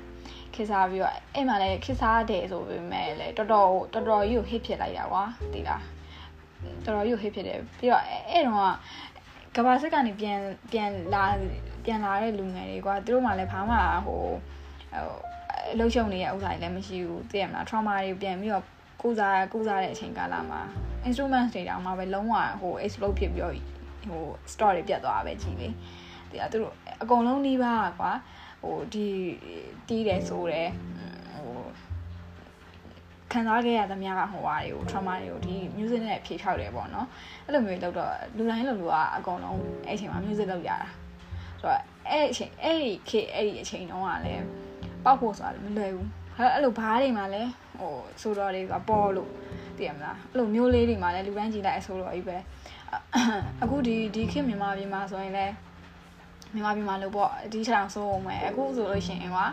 [0.53, 5.23] ခေတ်စားပြီးတော့အဲ့မှာလည်းခေတ်စားတယ်ဆိုပေမဲ့လည်းတော်တော်တော်တော်ကြီးကို hit ဖြစ်လိုက်တာကွာ
[5.53, 5.83] သိလား
[6.85, 8.73] တော်တော်ကြီးကို hit ဖြစ်တယ်ပြီးတော့အဲ့တော့
[9.55, 10.39] ကဘာစစ်ကနေပြန်
[10.71, 11.23] ပြန်လာ
[11.85, 14.21] ပြန်လာတဲ့လူငယ်တွေကွာသူတို့မှလည်းဘာမှဟို
[14.93, 15.15] ဟို
[15.71, 18.65] အလုံးရှုံနေတဲ့ဥစ္စာတွေလည်းမရှိဘူးသိရမလား trauma တွေပြန်ပြီးတော့
[19.01, 20.61] ကုစားကုစားတဲ့အချိန်ကာလမှာ
[21.07, 23.55] instruments တွေတောင်မှပဲလုံးဝဟို explode ဖြစ်ပြီးတော့
[24.09, 25.67] ဟို store တွေပြတ်သွားပဲကြည်လေ
[26.29, 28.11] ဒီကသူတို့အကုန်လုံးနှီးပါကွာ
[28.63, 29.07] ဟိုဒီ
[29.87, 30.69] တီးတယ်ဆိုတယ်
[31.35, 31.59] ဟို
[33.31, 37.07] ခံစားခဲ့ရသမျှကဟိုဟာတွေကို trauma တွေကိုဒီ music နဲ့ဖြေဖြောက်တယ်ပေါ့နော်
[37.45, 40.89] အဲ့လိုမျိုးလောက်တော့လူတိုင်းလူလူကအကုန်လုံးအဲ့အချိန်မှာ music လောက်ရတာ
[41.61, 44.45] ဆိုတော့အဲ့အချိန်အဲ့ဒီခေအဲ့ဒီအချိန်တုန်းကလည်း
[45.03, 49.29] ပောက်ဖို့ဆိုတာမလွယ်ဘူး အဲ့လိုဘားတွေမှာလည်းဟိုဆိုတော့တွေကပေါ်လို့
[49.77, 52.37] သိရမလားအဲ့လိုမျိုးလေးတွေမှာလည်းလူတိုင်းကြည်လိုက်အဆိုတော့ကြီးပဲ
[53.63, 55.53] အခုဒီဒီခေတ်မြန်မာပြည်မှာဆိုရင်လည်း
[56.53, 59.47] မြန်မာပြည်မှာလို့ပေါ့ဒီခြေထောင်ဆိုးအောင်မယ်အခုဆိုလို့ရှိရင်ကွာ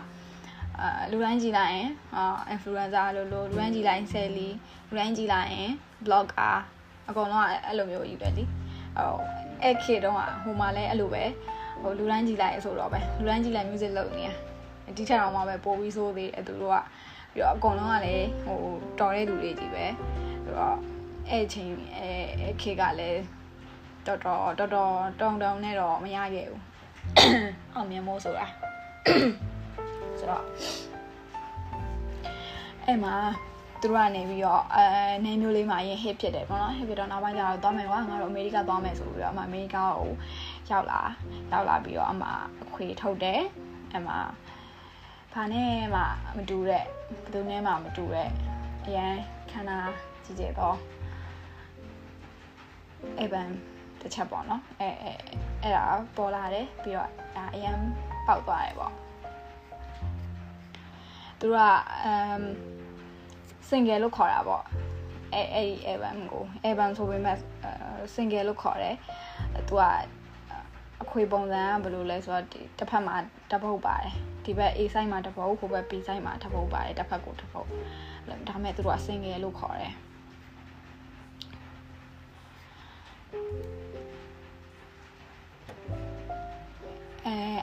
[0.79, 4.49] အာလူတိုင်းကြည့်လိုက်ရင်အာ influencer လို့လို့လူတိုင်းကြည့်လိုက်ရင် selly
[4.89, 5.71] လူတိုင်းကြည့်လိုက်ရင်
[6.05, 6.55] blogger
[7.09, 8.43] အကုန်လုံးကအဲ့လိုမျိုးကြီးပဲဒီ
[8.97, 9.17] ဟို
[9.63, 11.23] အဲ့ခေတုန်းကဟိုမှာလည်းအဲ့လိုပဲ
[11.81, 14.29] ဟိုလူတိုင်းကြည့်လိုက်ဆိုတော့ပဲလူတိုင်းကြည့်လိုက် music လုပ်နေရ
[14.97, 16.77] ဒီထက်တော့မှပဲပိုပြီးဆိုးသေးတယ်သူတို့က
[17.33, 18.59] ပြီးတော့အကုန်လုံးကလည်းဟို
[18.99, 19.85] တော်တဲ့လူတွေကြီးပဲ
[20.43, 20.77] ပြီးတော့
[21.29, 23.21] အဲ့ချိန်အဲ့ခေကလည်း
[24.07, 26.61] တော်တော်တော်တော်တောင်းတောင်းနဲ့တော့မရခဲ့ဘူး
[27.73, 28.45] အောင်မြင်မို့ဆိုတာ
[30.19, 30.43] ဆိုတော့
[32.85, 33.15] အဲ့မှာ
[33.81, 34.85] သူတို့ကနေပြီးတော့အဲ
[35.25, 40.09] နေမျိုးလေးမှာရင် hit ဖြစ်တယ်ပေါ့နော် hit ဖြစ်တော့နောက်ပိုင်းကျတော့သွားမယ်ကွာငါတို့အမေရိကသွားမယ်ဆိုပြီးတော့အမအမေရိကကို
[40.69, 41.01] ရောက်လာ
[41.51, 42.23] ရောက်လာပြီးတော့အမ
[42.63, 43.41] အခွေထုတ်တယ်
[43.95, 44.09] အမ
[45.33, 46.01] ဘာနဲ့မှ
[46.37, 46.83] မတူတဲ့
[47.23, 48.29] ဘယ်သူနဲ့မှမတူတဲ့
[48.85, 49.13] အရန်
[49.51, 49.79] ခန္ဓာ
[50.23, 50.77] ကြည့်ကြတော့
[53.19, 53.49] အဲ့ပန်
[53.99, 55.11] တစ်ချက်ပေါ့နော်အဲအဲ
[55.61, 57.77] အဲ့ဒါပေါ်လာတယ်ပြီးတော့ဒါအရန်
[58.27, 58.93] ပေါက်သွားတယ်ပေါ့
[61.39, 61.59] သူက
[62.11, 62.43] um
[63.67, 64.63] single လို့ခေါ်တာပေါ့
[65.33, 67.37] အဲအဲ့ဒီ album ကို album ဆိုပေမဲ့
[68.15, 68.95] single လို့ခေါ်တယ်
[69.67, 69.83] သူက
[71.01, 73.15] အခွေပုံစံကဘယ်လိုလဲဆိုတော့ဒီတစ်ဖက်မှာ
[73.49, 77.67] တစ်ပုတ်ပါတယ် ဒီဘက် A side မှာတစ်ပုတ်ဟိုဘက် B side မှာတစ်ပုတ်ပါတယ်တစ်ဖက်ကိုတစ်ပုတ်
[78.49, 79.93] ဒါမဲ့သူတို့က single လို့ခေါ်တယ်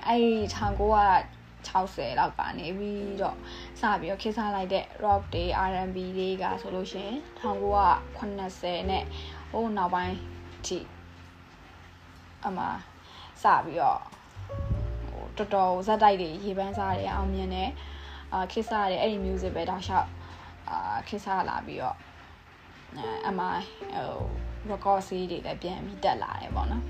[0.07, 0.23] အဲ့
[0.55, 3.37] 1960လောက်ကနေပြီးတော့
[3.81, 9.05] စပြီးတော့ခေတ်စားလိုက်တဲ့ rock တွေ R&B တွေကဆိုလို့ရှိရင်1980နဲ့
[9.51, 10.17] ဟိုနောက်ပိုင်း
[10.67, 10.79] ထိ
[12.47, 12.65] အမှ
[13.43, 14.20] စပြီးတော့ဟို
[15.41, 17.71] တော်တော်ဇက်တိုက်တွေရေပန်းစားတွေအောင်မြင်တယ်
[18.33, 20.09] အာခေတ်စားတဲ့အဲ့ဒီ music ပဲတောက်လျှောက်
[20.71, 21.97] အာခေတ်စားလာပြီးတော့
[23.29, 23.47] အမှ
[23.95, 24.13] ဟို
[24.71, 26.85] record စီးတွေလည်းပြန်ပြီးတက်လာတယ်ပေါ့နော်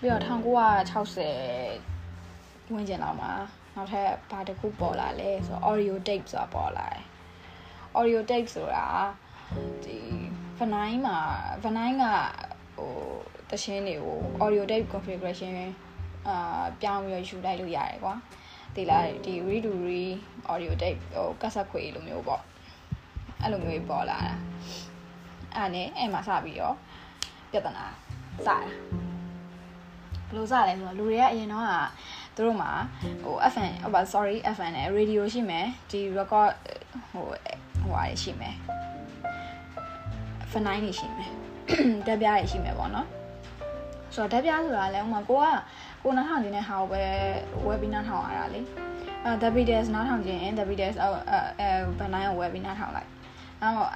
[0.00, 3.32] ပြီးတော့1960ဝန်းကျင်လောက်မှာ
[3.74, 7.02] နောက်ထပ်ဘာတစ်ခုပေါ်လာလဲဆိုတော့ audio tape ဆိုတာပေါ်လာတယ်
[7.98, 8.86] audio tape ဆိုတာ
[9.84, 9.98] ဒီ
[10.58, 11.18] ဗနိုင်းမှာ
[11.64, 12.04] ဗနိုင်းက
[12.76, 12.92] ဟို
[13.50, 15.52] တခြင်းတွေကို audio tape configuration
[16.28, 18.14] အာပြောင်းပြီးတော့ယူလိုက်လို့ရတယ်ကွာ
[18.74, 20.14] ဒီလားဒီ read to read
[20.52, 22.42] audio tape ဟိုကတ်ဆက်ခွေလိုမျိုးပေါ့
[23.42, 24.34] အဲ့လိုမျိုးပေါ်လာတာ
[25.56, 26.76] အဲ့နဲ့အဲ့မှာစပြီးတော့
[27.50, 27.84] ပြဿနာ
[28.46, 28.70] စတာဘယ်
[30.36, 31.72] လိုစလဲဆိုတော့လူတွေကအရင်တော့က
[32.34, 32.70] သူတို့မှာ
[33.22, 36.52] ဟို FM ဟိုပါ sorry FM နဲ့ radio ရှိမယ်ဒီ record
[37.10, 37.26] ဟို
[37.80, 38.56] ဟိုဟာရှိမယ်
[40.54, 41.30] ဖနိုင်းနေရှိမယ်
[42.06, 43.06] တက်ပြားတွေရှိမယ်ပေါ့နော်
[44.14, 45.44] ဆိုတော့တက်ပြားဆိုတာလည်းဥမာကိုက
[46.02, 47.02] ကိုနားထောင်ခြင်းတဲ့ဟာကိုပဲ
[47.66, 48.60] webinar ထောင်ရတာလေ
[49.24, 51.08] အဲ Davides နားထောင်ခြင်း Davides အဲ
[51.60, 53.08] အဲဘန်တိုင်းကို webinar ထောင်လိုက်
[53.62, 53.88] နောက်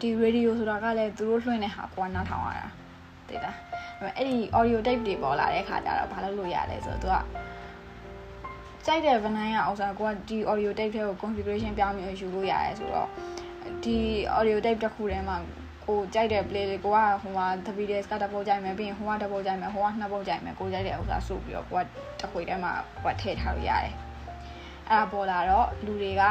[0.00, 2.68] ဒီ radio ဆိုတာကလည်းသူတို့လွှင့်တဲ့ဟာကိုကနားထောင်ရတာ
[3.28, 3.56] သိလား
[4.16, 7.16] အဲ့ဒီ audio tape တွေပေါ်လာတဲ့ခါကျတော့ဘာလုပ်လို့ရလဲဆိုတော့သူက
[8.86, 13.08] ကြိုက်တဲ့ဗနိုင်းကဥစားကိုကဒီ audio tape ထဲကို configuration ပြောင်းပြီးယူလို့ရတယ်ဆိုတော့
[13.84, 13.96] ဒီ
[14.38, 15.36] audio tape တစ်ခုထဲမှာ
[15.88, 21.82] ကိုကြိုက်တဲ့ play လေးကိုကဟိုမှာ the videos ကတစ်ပုတ်ကြိုက်မယ်ပြီးရင်ဟိုကတစ်ပုတ်ကြိုက်မယ်ဟိုကနှစ်ပုတ်ကြိုက်မယ်ကိုကြိုက်တဲ့ဥစားစုပြီးတော့ကိုက
[22.20, 22.72] တစ်ခွေထဲမှာ
[23.04, 23.92] ကိုကထည့်ထားလို့ရတယ်
[24.88, 26.22] အဲ့ဒါပေါ်လာတော့လူတွေက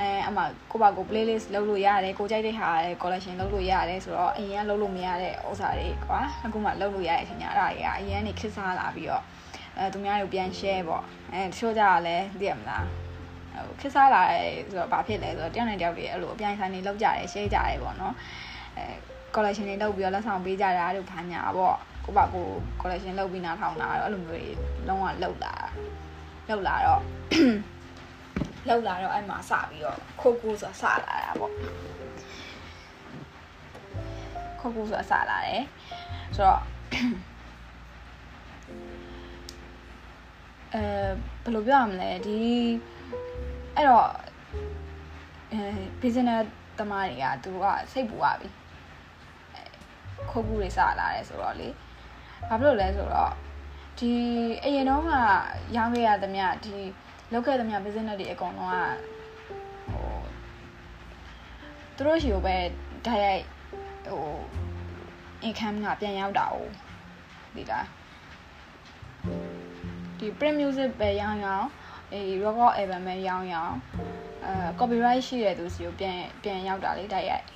[0.00, 9.22] အဲအမှကိုပါကို playlist လုပ်လို့ရတယ်ကိုကြိုက်တဲ့ဟာလည်း collection လုပ်လို့ရတယ်ဆိုတော့အရင်ကလုပ်လို့မရတဲ့ဥစ္စာတွေကွာအခုမှလုပ်လို့ရတဲ့အချိန်ညာအဲ့ဒါတွေကအရင်ကနေခစ်စားလာပြီးတော့
[9.76, 12.84] အဲသူများတွေကိုပြန် share ပေါ့အဲတချို့ကြတာလည်းသိရမလား
[13.66, 18.14] ဟိုခစ်စားလာတယ်ဆိုတော့ဘာဖြစ်လဲဆိုတော့တယောက်နဲ့တယောက်တွေအဲ့လိုအပြိုင်ဆိုင်တွေလောက်ကြတယ် share ကြတယ်ပေါ့နော်
[18.80, 18.92] အဲ
[19.34, 22.46] collection တွေလုပ်ပြီးတော့လက်ဆောင်ပေးကြတာတို့ဘာညာပေါ့ကိုပါကို
[22.80, 24.42] collection လုပ်ပြီးနားထောင်တာတော့အဲ့လိုမျိုးတွေ
[24.88, 25.54] လုံးဝလောက်လာ
[26.48, 27.02] လောက်လာတော့
[28.68, 31.52] လောက်လာတော့အဲ့မှာစပြီးတော့ခိုးကူးဆိုတာစလာတာပေါ့
[34.60, 35.62] ခိုးကူးဆိုတာစလာတယ်
[36.36, 36.60] ဆိုတော့
[40.74, 40.82] အဲ
[41.42, 42.38] ဘယ်လိုပြောရမလဲဒီ
[43.76, 44.10] အဲ့တော့
[45.52, 45.60] အဲ
[46.00, 46.44] business
[46.78, 48.48] တမားတွေကသူကစိတ်ပူရပြီ
[50.30, 51.68] ခုတ်ကူတွေစလာတယ်ဆိုတော့လေ
[52.48, 53.32] ဘာဖြစ်လို့လဲဆိုတော့
[53.98, 54.12] ဒီ
[54.64, 55.10] အရင်တော့က
[55.76, 56.74] ရောင်းခဲ့ရသမျှဒီ
[57.32, 58.88] လောက်ခဲ့သမျှ business တွေအကုန်လုံးက
[59.90, 60.18] ဟို
[61.96, 62.56] သူတို့ရှိကိုပဲ
[63.06, 63.44] ဓာတ်ရိုက်
[64.10, 64.24] ဟို
[65.46, 66.56] income ကပြန်ရောက်တာ哦
[67.56, 67.86] ဒီလား
[70.18, 71.68] ဒီ print music ပဲရောင်းရောင်း
[72.12, 73.76] အေး record album ပဲရောင်းရောင်း
[74.44, 77.46] အဲ copyright ရှိတဲ့သူစီကိုပြန်ပြန်ရောက်တာလေတိုက်ရိုက်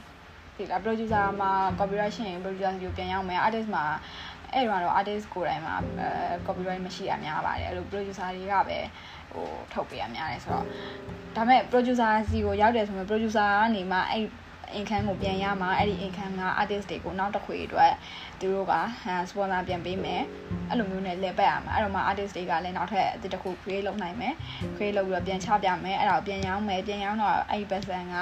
[0.57, 3.85] ဒီလား producer မှာ copyright ရှိရင် producer စီကိုပြန်ရောက်မယ် artist မှာ
[4.53, 6.09] အဲ့တော့ artist ကိုယ်တိုင်မှာအဲ
[6.47, 8.79] copyright မရှိတာများပါတယ်အဲ့လို producer တွေကပဲ
[9.33, 10.65] ဟိုထုတ်ပေးရများတယ်ဆိုတော့
[11.37, 14.25] ဒါပေမဲ့ producer စီကိုရောက်တယ်ဆိုရင် producer ကနေမှအဲ့
[14.79, 17.93] income ကိုပြန်ရမှာအဲ့ဒီ income က artist တွေကိုနောက်တစ်ခွေအတွက်
[18.41, 18.75] သူတို့က
[19.29, 20.23] sponsor ပြန်ပေးမယ်
[20.71, 24.35] အဲ့လိုမျိုးနဲ့လဲပတ်ရမှာအဲ့တော့မှ artist တွေကလည်းနောက်ထပ်အသစ်တစ်ခု create လုပ်နိုင်မယ်
[24.77, 28.17] create လုပ်ပြီးတော့ပြန်ချပြမယ်အဲ့ဒါကိုပြန်ရောင်းမယ်ပြန်ရောင်းတော့အဲ့ဒီ person က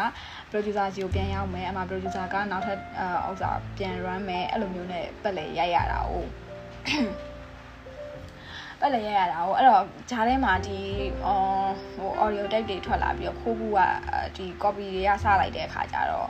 [0.51, 2.79] producer စီကိုပြန်ရောင်းမယ်အမှ producer ကနောက်ထပ်
[3.29, 6.13] ဥစ္စာပြန် run မယ်အဲ့လိုမျိုးနဲ့ပတ်လေရိုက်ရတာ哦
[8.83, 10.79] ပတ်လည်းရရတာဟိုအဲ့တော့ဂျားထဲမှာဒီ
[11.27, 13.81] အော်ဟို audio tape တွေထွက်လာပြီးတော့ခိုးဘူးက
[14.37, 16.29] ဒီ copy တွေကစလိုက်တဲ့အခါကျတော့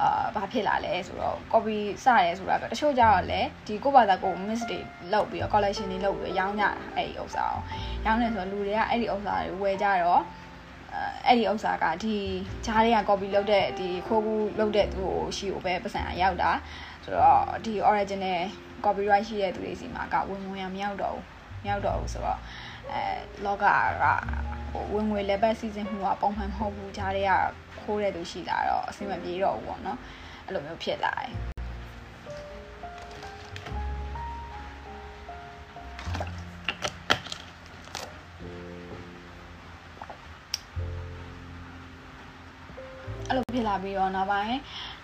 [0.00, 4.78] အာဘာဖြစ်လာလဲဆိုတော့ copy စရဲဆိုတာတချို့ကြတော့လေဒီကိုယ့်ဘာသာကို miss တွေ
[5.12, 7.60] လောက်ပြီးတော့ collection တွေလောက်ပြီးတော့ရောင်းကြတာအဲ့ဒီဥစ္စာကို
[8.06, 10.22] ရောင်းနေဆိုတော့လူတွေကအဲ့ဒီဥစ္စာတွေဝယ်ကြတော့
[11.26, 12.16] အဲ့ဒီဥစ္စာကဒီ
[12.66, 16.50] ဂျားတွေက copy လုပ်တဲ့ဒီခိုးဘူးလုပ်တဲ့သူကိုရှိကိုပဲပတ်စံရောက်တာ
[17.04, 18.40] ဆိုတော့ဒီ original
[18.84, 21.33] copyright ရှိတဲ့သူတွေစီမှာကဝင်ဝင်ရမရောက်တော့ဘူးမ
[21.68, 22.40] ရောက်တော့ဘူးဆိုတော့
[22.92, 23.00] အဲ
[23.44, 23.66] လောကက
[24.72, 27.32] ဟိုဝင်ငွေလက်ပတ်စီစဉ်မှုကပုံမှန်မဟုတ်ဘူးဂျားတွေက
[27.80, 29.98] ခိုးတဲ့သူရှိလာတော့အဆင်မပြေတော့ဘူးပေါ့နော်
[30.46, 31.30] အဲ့လိုမျိုးဖြစ်လာတယ်
[43.28, 44.54] အဲ့လိုဖြစ်လာပြီးတော့နောက်ပိုင်း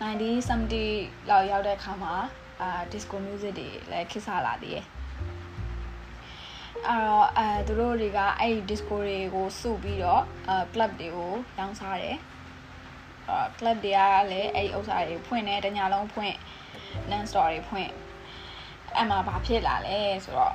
[0.03, 2.14] 90 70လောက်ရောက်တဲ့အခါမှာ
[2.61, 4.99] အာ disco music တွေလည်းခစ်စားလာသေးတယ်
[6.88, 12.16] အဲ့တော့အဲသူတို့တွေကအဲ့ဒီ disco တွေကိုစုပြီးတော့အဲ club တွေကိုရောင်းစားတယ်
[13.29, 14.01] အာ club တွေက
[14.33, 16.37] လည်းအဲ့ဒီဥစ္စာတွေဖွင့်တယ်တညလုံးဖွင့်
[17.11, 17.90] non story ဖွင့်
[18.97, 20.55] အဲ့မှာဘာဖြစ်လာလဲဆိုတော့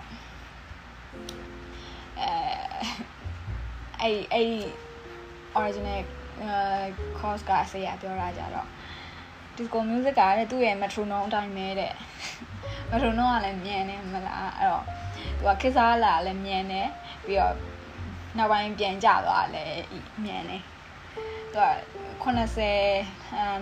[2.21, 2.31] အဲ
[4.01, 4.49] အဲ့အဲ့
[5.59, 5.99] original
[7.19, 8.67] course ကဆရာပြောတာကြတော့
[9.55, 11.93] disco music ကတဲ့သူ့ရဲ့ metronome အတိုင်းပဲတဲ့
[12.91, 14.85] metronome ကလည်းမြန်နေမလားအဲ့တော့
[15.37, 16.81] သူကခေတ်စားလာလည်းမြန်နေ
[17.25, 17.55] ပြီးတော့
[18.37, 19.77] နောက်ပိုင်းပြန်ကြသွားလည်း
[20.23, 20.57] မြန်နေ
[21.53, 21.69] သူက
[22.23, 22.27] 80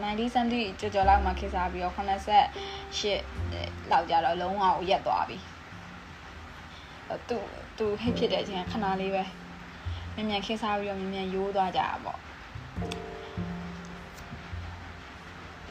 [0.04, 2.00] 90 70ကျော်ကျော်လောက်မှခေတ်စားပြီးတော့88
[3.92, 5.38] လောက်ကြတော့လုံးဝကိုရက်သွားပြီ
[7.30, 7.38] သူ
[7.78, 9.24] သူဟစ်ဖြစ်တဲ့အချိန်ခဏလေးပဲ
[10.16, 12.20] မြန်မြန်ခေတ်စားပြီးတော့မြန်မြန်ရိုးသွားကြတာပေါ့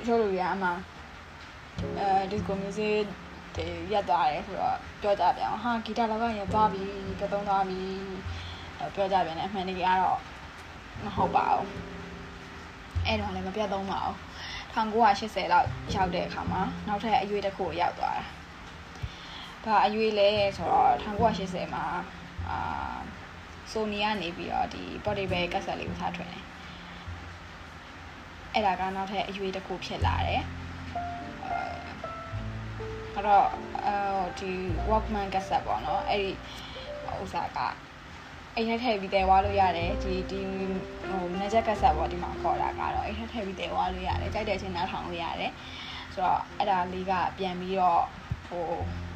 [0.06, 0.68] ချို့လူတွေကအမှ
[1.98, 3.31] အဲ disco music တွေ
[3.92, 6.84] ရက်သွားတယ်ဆိုတော့ပြောကြပြန်ဟာဂီတလောကရက်သွားပြီ
[7.18, 7.80] ပြသုံးသွားပြီ
[8.94, 10.20] ပြောကြပြန်တယ်အမှန်တကယ်ကတော့
[11.04, 11.68] မဟုတ်ပါဘူး
[13.06, 14.16] အဲ့တော့လည်းမပြတ်သုံးပါဘူး
[14.74, 18.24] 1980လောက်ရောက်တဲ့အခါမှာနောက်ထပ်အရွေးတစ်ခုရောက်သွားတာ
[19.64, 21.86] ဒါအရွေးလဲဆိုတော့1980မှာ
[22.48, 22.96] အာ
[23.72, 26.44] ဆိုနီကနေပြီးတော့ဒီ portable ကက်ဆက်လေးကိုထားထွင်တယ်
[28.54, 30.42] အဲ့ဒါကနောက်ထပ်အရွေးတစ်ခုဖြစ်လာတယ်
[33.22, 33.48] အဲ့တော့
[33.86, 33.94] အဲ
[34.38, 34.50] ဒီ
[34.90, 36.30] Walkman cassette ပေါ့နော်အဲ့ဒီ
[37.22, 37.58] ဥစ္စာက
[38.54, 40.40] အဲ့ထက်ထည့်ပြီးတဲဝါလို့ရတယ်ဒီဒီ
[41.08, 45.52] ဟိုမနက်ကက်ကဆက်ပေါ့ဒီမှာခေါ်တာကတော့အဲ့ထက်ထည့်ပြီးတဲဝါလို့ရတယ်ကြိုက်တဲ့အချိန်နားထောင်လို့ရတယ်
[46.14, 48.02] ဆိုတော့အဲ့ဒါလေးကပြန်ပြီးတော့
[48.48, 48.64] ဟို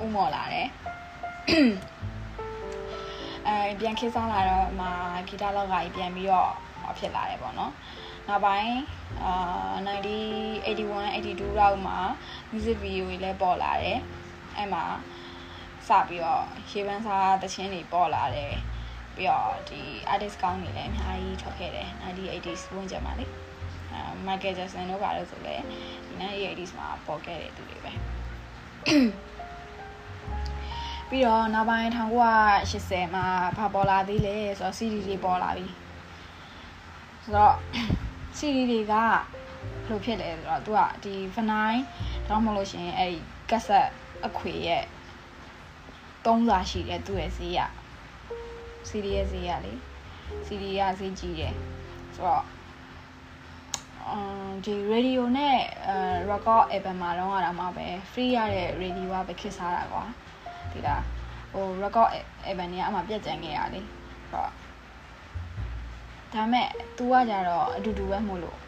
[0.02, 0.68] ဥမော်လာတယ်
[3.46, 4.86] အဲပြန်ခေတ်စားလာတော့မှ
[5.28, 6.50] ဂီတလောက်ကကြီးပြန်ပြီးတော့
[6.98, 7.72] ဖြစ်လာတယ်ပေါ့နော်
[8.28, 8.74] နောက်ပိုင်း
[9.24, 9.32] အာ
[9.86, 11.98] 1981 82လောက်မှာ
[12.50, 13.98] music video တွေလည်းပေါ်လာတယ်
[14.56, 14.84] အဲ့မှာ
[15.88, 18.54] စပြီးတော့ရေပန်းစားတခြင်းတွေပေါ်လာတယ်
[19.16, 19.80] ပြီးတော့ဒီ
[20.12, 23.26] artist ကောင်းတွေလည်းအများကြီးထွက်ခဲ့တယ် 1980s ဝန်းကျင်မှာလေ
[23.92, 25.68] အဲ Michael Jackson တို့ပါလို့ဆိုလဲဒီ
[26.20, 27.92] 1980s မှာပေါ်ခဲ့တဲ့သူတွေပဲ
[31.08, 33.26] ပြီးတော့နောက်ပိုင်း1980မှာ
[33.58, 35.66] ဘာပေါ်လာသေးလဲဆိုတော့ CD တွေပေါ်လာပြီ
[37.24, 37.56] ဆိုတော့
[38.38, 39.20] CD တွေကဘယ်
[39.88, 41.76] လိုဖြစ်လဲဆိုတော့သူကဒီ vinyl
[42.28, 43.18] တော့မလို့ရှိရင်အဲ့ဒီ
[43.50, 43.92] cassette
[44.26, 44.84] အခွေရဲ့
[46.24, 47.60] သုံးစာရှိတယ်သူ့ရဲ့ဈေးက
[48.88, 49.72] CD ရဲ့ဈေးရလေ
[50.46, 51.54] CD ကဈေးကြီးတယ်
[52.16, 52.44] ဆိုတော့
[54.08, 55.96] အမ်ဒီ radio နဲ့အဲ
[56.30, 60.04] record album မှာတော့အားမှာပဲ free ရတဲ့ radio ကပဲခစ်စားတာကွာ
[60.72, 61.02] ဒီလား
[61.52, 62.10] ဟို record
[62.48, 64.65] album တွေကအမှပြတ်ကြံခဲ့ရလေဆိုတော့
[66.36, 68.58] ဒါမဲ့ तू ကကြတော့အတူတူပဲမို့လို့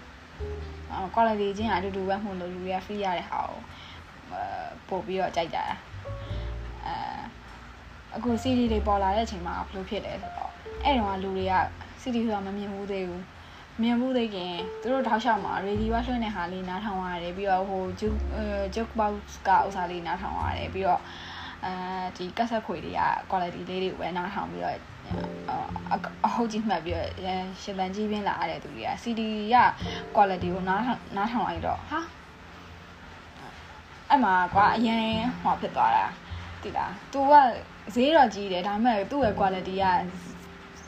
[0.92, 3.58] အာ quality ချင်းအတူတူပဲမို့လို့လူတွေက free ရတဲ့ဟာကို
[4.88, 5.64] ပို့ပြီးတော့ကြိုက်ကြတာ
[6.86, 6.94] အဲ
[8.16, 10.52] အခု CD တွေပေါ်လာတဲ့အချိန်မှာဘယ်လိုဖြစ်လဲဆိုတော့
[10.84, 11.54] အဲ့တုန်းကလူတွေက
[12.00, 13.24] CD ဆိုတာမမြင်ဘူးသေးဘူး
[13.82, 18.20] မြင်ဘူးသေးခင်သူတို့ထောက်လျှောက်မှာ radio လွှင့်တဲ့ဟာလေးနားထောင်ရတယ်ပြီးတော့ဟို juke
[18.74, 19.14] juke box
[19.48, 21.02] ကဥစားလေးနားထောင်ရတယ်ပြီးတော့
[21.64, 21.72] အဲ
[22.16, 24.76] ဒီကက်ဆက်ခွေတွေက quality လေးတွေကိုပဲနားထောင်ပြီးတော့
[26.24, 27.10] အဟုတ်ကြီးမှတ်ပြီးတော့
[27.62, 29.22] ရှင်တန်ကြီးပြင်းလာရတဲ့သူတွေက CD
[29.54, 29.56] က
[30.14, 30.82] quality ကိုနား
[31.16, 32.00] နားထောင်လိုက်တော့ဟာ
[34.08, 35.06] အဲ့မှာကွာအရင်
[35.42, 36.06] ဟောဖြစ်သွားတာ
[36.62, 37.32] တိလား तू က
[37.94, 39.84] ဈေးတော့ကြီးတယ်ဒါပေမဲ့သူ့ရဲ့ quality က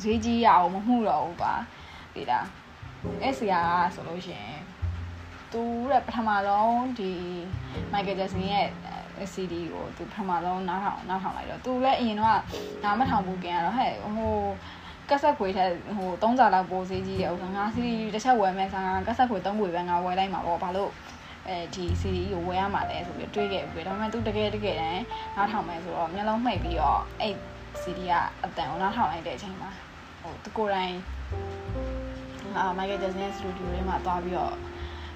[0.03, 1.53] ဈေးကြီးရအောင်မမှုတော့ဘူးပါ
[2.15, 2.47] တိလား
[3.23, 4.61] အဲ့ဆရာကဆိုလို့ရှိရင်
[5.53, 7.13] သူရဲ့ပထမဆုံးဒီ
[7.93, 8.69] Michael Jackson ရဲ့
[9.35, 12.29] CD ကိုသူပထမဆုံးနားထောင်နားထောင်လိုက်တော့သူလည်းအရင်တော့
[12.85, 14.35] နားမထောင်ဘူးခင်ရတော့ဟဲ့ဟို
[15.09, 20.91] ကက်ဆက်ခွေထက်ဟို3စာလောက်ပိုဈေးကြီးတယ်ဥက္ကငါ CD တစ်ချက်ဝယ်မယ်ဆာကက်ဆက်ခွေ3ခွေပဲငါဝယ်လိုက်မှာပေါ့ဘာလို့
[21.49, 25.05] အဲဒီ CD ကိုဝယ်ရမှာလဲဆိုပြီးတွေးခဲ့ပြီးဒါပေမဲ့သူတကယ်တကယ်တမ်း
[25.37, 27.35] နားထောင်မယ်ဆိုတော့မျက်လုံးမှိတ်ပြီးတော့အဲ့
[27.83, 28.13] CD က
[28.45, 29.71] အတန်ကိုနားထောင်လိုက်တဲ့အချိန်မှာ
[30.23, 30.95] ဟိုသူကိုယ်တိုင်
[32.57, 34.55] အာမိုက်ကယ်ဂျက်ဆန်ရဲ့စတူဒီယိုထဲမှာသွားပြီးတော့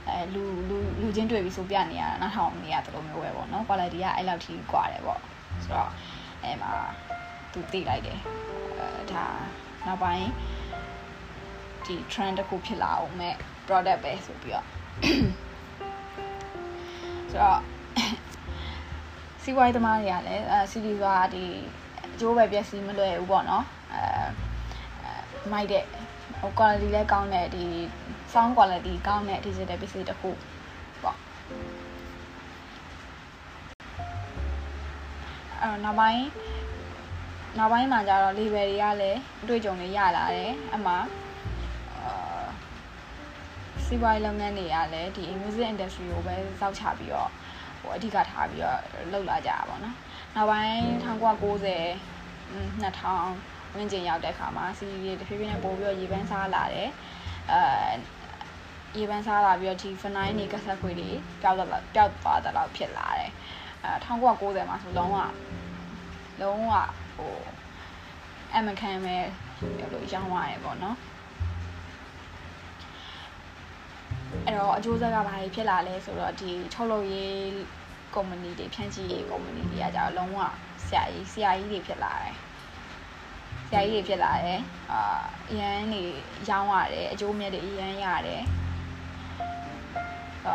[0.09, 5.21] အဲလူလူလူချင်းတွေ့ပြီးဆိုပြနေရတာနားထောင်နေရတယ်လို့မျိုးပဲပေါ့နော် quality ကအဲ့လောက်ထိကွာတယ်ပေါ့
[5.64, 5.90] ဆိုတော့
[6.43, 6.73] အဲမှာ
[7.53, 8.19] သူသိလိုက်တယ်
[8.79, 9.25] အဲဒါ
[9.87, 10.29] နောက်ပိုင်း
[11.87, 13.35] ဒီ trend တစ်ခုဖြစ်လာအောင်မဲ့
[13.67, 14.67] product ပဲဆိုပြီးတော့
[17.31, 17.61] ဆိုတော့
[19.42, 21.44] စီးပွားရေးသမားတွေကလည်းအဲ CD ကဒီ
[22.05, 25.85] အကျိုးပဲပျက်စီးမလွယ်ဘူးပေါ့နော်အဲမိုက်တဲ့
[26.40, 27.65] ဟို quality လည်းကောင်းတဲ့ဒီ
[28.35, 30.30] sound quality ကောင်းတဲ့ digital ပစ္စည်းတစ်ခု
[31.02, 31.18] ပေါ့
[35.62, 36.24] အဲနောက်ပိုင်း
[37.58, 40.98] နောက်ပိုင်းမှာကျတော့ label တွေကလည်းအတွေ့အကြုံတွေရလာတယ်အမှအာ
[43.87, 47.30] စီးပွားရေးလုပ်ငန်းတွေကလည်းဒီ music industry ကိုပဲစောက်ချပြီးတော့
[47.80, 48.78] ဟိုအဓိကထားပြီးတော့
[49.12, 49.96] လှုပ်လာကြတာပေါ့နော်
[50.35, 51.14] နောက်ပိုင်း1990
[52.82, 56.90] 2000ဝန်းကျင်ရောက်တဲ့အခါမှာ CD တွေတဖြည်းဖြည်းနဲ့ပို့ပြီးတော့ရေပန်းစားလာတယ်
[57.52, 57.60] အဲ
[58.97, 61.11] ရေပန်းစားလာပြီးတော့ဒီ fenile နေကဆက်ခွေတွေ
[61.42, 63.31] ပျောက်သွားပျောက်သွားတဲ့လောက်ဖြစ်လာတယ်
[63.85, 65.19] အဲ1990မှာဆိုလုံးဝ
[66.40, 66.73] လုံးဝ
[67.17, 67.37] ဟို
[68.55, 69.17] အမခံပဲ
[69.92, 70.97] လို့ရောင်းရတယ်ပေါ့နော်
[74.47, 77.38] အဲ့တော့အကျိုးဆက်ကဘာတွေဖြစ်လာလဲဆိုတော့ဒီထုတ်လုပ်ရေး
[78.15, 80.38] ကုမ္ပဏီတွေဖြန့်ချိရေးကုမ္ပဏီတွေကကြတော့လုံးဝ
[80.87, 82.35] ဆရာကြီးဆရာကြီးတွေဖြစ်လာတယ်
[83.69, 85.21] ဆရာကြီးတွေဖြစ်လာတယ်အာ
[85.51, 86.03] အရန်နေ
[86.49, 88.63] ရောင်းရတယ်အကျိုးမြတ်တွေအရန်ရတယ်အာ
[90.45, 90.53] သူ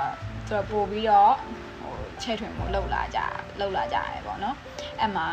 [0.50, 1.34] တို့ပို့ပြီးတော့
[1.82, 3.20] ဟိုချဲ့ထွင်မှုလောက်လာကြ
[3.60, 4.56] လောက်လာကြရတယ်ပေါ့နော်
[5.00, 5.28] အဲ့မှာ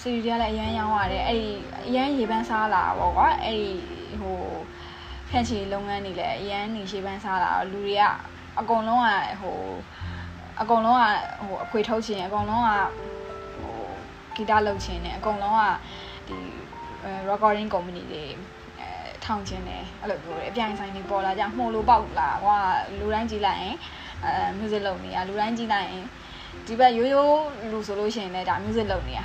[0.00, 1.50] စီရီတွေကလည်းအရန်ရောင်းရတယ်အဲ့ဒီ
[1.86, 3.70] အရန်ရေပန်းစားလာပေါ့ကွာအဲ့ဒီ
[4.20, 4.38] ဟို
[5.28, 8.02] ဖန်ချီလုပ်ငန်းတွေလည်းအရန်နေရေပန်းစားလာလူတွေက
[8.60, 9.08] အကုန်လုံးက
[9.40, 9.58] ဟို
[10.60, 11.04] အကုန်လုံးက
[11.46, 12.70] ဟိုအခွေထုတ်ခြင်းအကုန်လုံးက
[13.60, 13.78] ဟို
[14.34, 15.62] ဂီတလုပ်ခြင်းနဲ့အကုန်လုံးက
[16.28, 16.36] ဒီ
[17.28, 18.32] recording company တွေအဲ
[19.30, 22.58] ထောင်ခြင်းနဲ့အဲ့လိုပြောတယ်အပြိုင်ဆိုင်တွေပေါ်လာကြမှုလို့ပေါက်လာကွာ
[22.98, 23.76] လူတိုင်းကြည့်လိုက်ရင်
[24.24, 26.04] အဲ music လုပ်နေရလူတိုင်းကြည့်လိုက်ရင်
[26.66, 29.20] ဒီဘက်ရိုးရိုးလူဆိုလို့ရှိရင်လည်းဒါ music လုပ်နေရ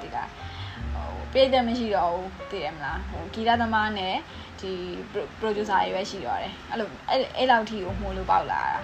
[0.00, 0.16] ဒီက
[0.92, 4.14] ဟိုပြည့်တယ်မရှိတော့ဘူးသိတယ်မလားဟိုဂီတသမားနဲ့
[4.60, 4.72] ဒီ
[5.40, 8.78] producer တွေပဲရှိတော့တယ်အဲ့လိုအဲ့အဲ့လောက်ထိကိုမှုလို့ပေါက်လာတာ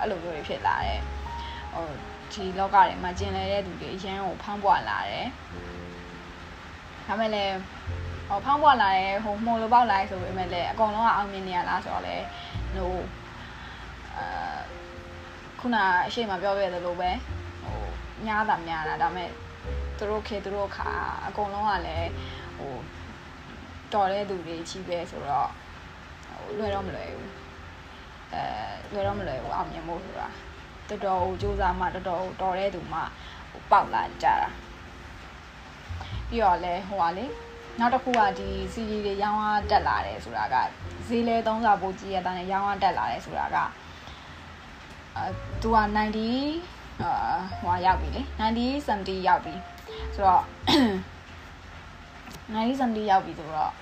[0.00, 1.00] အဲ့လိုမျိုးတွေဖြစ်လာတယ်
[1.74, 1.86] ဟို
[2.32, 5.26] ဒီလောကထဲမှာကျင်လည်တဲ့သူတွေအရန်ကိုဖောင်းပွားလာတယ်
[7.06, 7.54] ဒါမဲ့လည်း
[8.28, 12.16] ဟိုဖောင်းပွားလာတယ်ဟိုမှုလို့ပေါက်လာတယ်ဆိုပေမဲ့လည်းအကောင်လုံးကအောင်မြင်နေရလားဆိုတော့လေ
[12.74, 12.94] ဟို
[14.16, 14.58] အာ
[15.60, 15.76] ခုန
[16.06, 17.10] အရှိမပြောခဲ့သလိုပဲ
[17.64, 17.80] ဟို
[18.26, 19.30] ညားတာများတာဒါမဲ့
[19.98, 20.90] သူတို့ခေသူတို့ခါ
[21.26, 22.10] အကုန်လုံးကလည်း
[22.58, 22.74] ဟို
[23.92, 25.50] တော်တဲ့သူတွေကြီးပဲဆိုတော့
[26.28, 27.30] ဟိုလွယ်တော့မလွယ်ဘူး
[28.32, 28.42] အဲ
[28.92, 30.28] လွယ်တော့မလွယ်ဘူးအောင်မြင်ဖို့ဆိုတာ
[30.88, 33.00] တော်တော်ကိုစူးစမ်းမှတော်တော်ကိုတော်တဲ့သူမှ
[33.50, 34.48] ဟိုပေါက်လာကြတာ
[36.28, 37.26] ပြီးတော့လဲဟိုပါလေ
[37.80, 40.56] နောက်တစ်ခုကဒီ CD တွေရောင်းအားတက်လာတယ်ဆိုတာက
[41.08, 43.56] ဈေးလဲသုံးစာပိုကြီးရတဲ့ရောင်းအားတက်လာတယ်ဆိုတာက
[45.16, 45.24] အဲ
[45.62, 45.78] သူက
[46.40, 47.12] 90အာ
[47.60, 49.54] ဟိုရောက်ပြီလေ90 70ရောက်ပြီ
[50.14, 50.44] ဆိုတော့
[52.54, 53.72] 90 70ရောက်ပြီဆိုတော့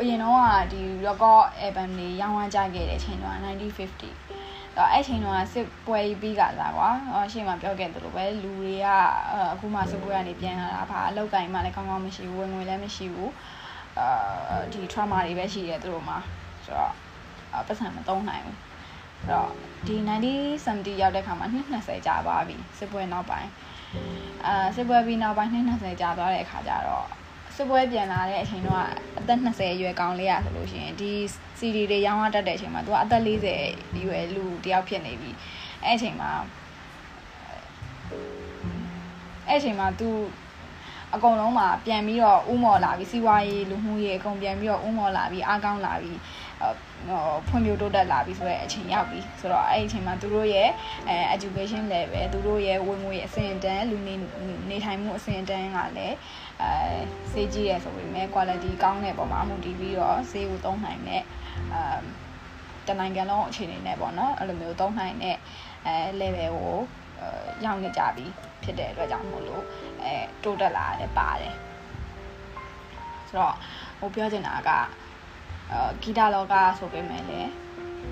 [0.00, 4.25] အရင်တော့ကဒီ record album တွေရောင်းဝကြခဲ့တဲ့အချိန်တော့1950တော့
[4.92, 6.90] အဲ့ချိန်တော့စစ်ပွဲပြီးကစားကွာ
[7.24, 8.86] အရှိမှပြောခဲ့သလိုပဲလူတွေက
[9.52, 13.32] အခုမှစစ်ပွဲကနေပြန်လာတာဘာအလောက်ကင်မှလည်းကောင်းကောင်းမရှိဘူးဝင်ငွေလည်းမရှိဘူး
[13.98, 16.18] အာဒီ trauma တွေပဲရှိတယ်သူတို့မှာ
[16.64, 16.92] ဆိုတော့
[17.66, 18.56] ပတ်စံမသုံးနိုင်ဘူး
[19.22, 19.50] အဲ့တော့
[19.86, 23.50] ဒီ90 70ရောက်တဲ့ခါမှာနှစ်20ကြာပါပြီစစ်ပွဲနောက်ပိုင်း
[24.46, 27.06] အာစစ်ပွဲပြီးနောက်ပိုင်းနှစ်20ကြာသွားတဲ့အခါကျတော့
[27.56, 28.82] စစ်ပွဲပြန်လာတဲ့အချိန်တော့
[29.18, 31.10] အသက်20အရွယ်ကောင်းလေးရဆိုလို့ရှိရင်ဒီ
[31.58, 35.30] CD တွေရောင်းရတတ်တဲ့အချိန်မှာ तू ကအသက်40အရွယ်လူတယောက်ဖြစ်နေပြီ
[35.84, 36.30] အဲ့အချိန်မှာ
[39.48, 40.08] အဲ့အချိန်မှာ तू
[41.14, 46.18] အကုန်လုံးမှာပြန်ပြီးတော့ဥမော်လာပြီးစီးပွားရေးလူမှုရေးအကုန်ပြန်ပြီးတော့ဥမော်လာပြီးအားကောင်းလာပြီး
[47.08, 50.68] ဟိုဖွံ့ဖြိုးတိုးတက်လာပြီးဆိုတော့အချိန်ရောက်ပြီဆိုတော့အဲ့ဒီအချိန်မှာသူတို့ရဲ့
[51.08, 54.14] အဲ education level သူတို့ရဲ့ဝင်ငွေအဆင့်တန်းလူနေ
[54.70, 56.16] နေထိုင်မှုအဆင့်တန်းကလည်း
[56.62, 56.72] အဲ
[57.32, 61.22] စေးကြီးရဆိုပေမဲ့ quality ကောင်းတဲ့ပုံမှာအမှုတည်ပြီးတော့ဈေးကိုသုံးနိုင်တဲ့
[61.74, 61.82] အဲ
[62.88, 65.36] တနိုင်ငံလုံးအခြေအနေနဲ့ပေါ့နော်အဲ့လိုမျိုးသုံးနိုင်တဲ့
[65.86, 66.78] အဲ level ကို
[67.64, 68.26] ရောက်နေကြပြီ
[68.62, 69.62] ဖြစ်တဲ့အတွက်ကြောင့်မို့လို့
[70.02, 71.54] အဲတိုးတက်လာတယ်ပါတယ်
[73.28, 73.54] ဆိုတော့
[73.98, 74.70] ဟိုပြောချင်တာက
[75.72, 77.50] အာဂီတလောကဆိုပေမဲ့လည်း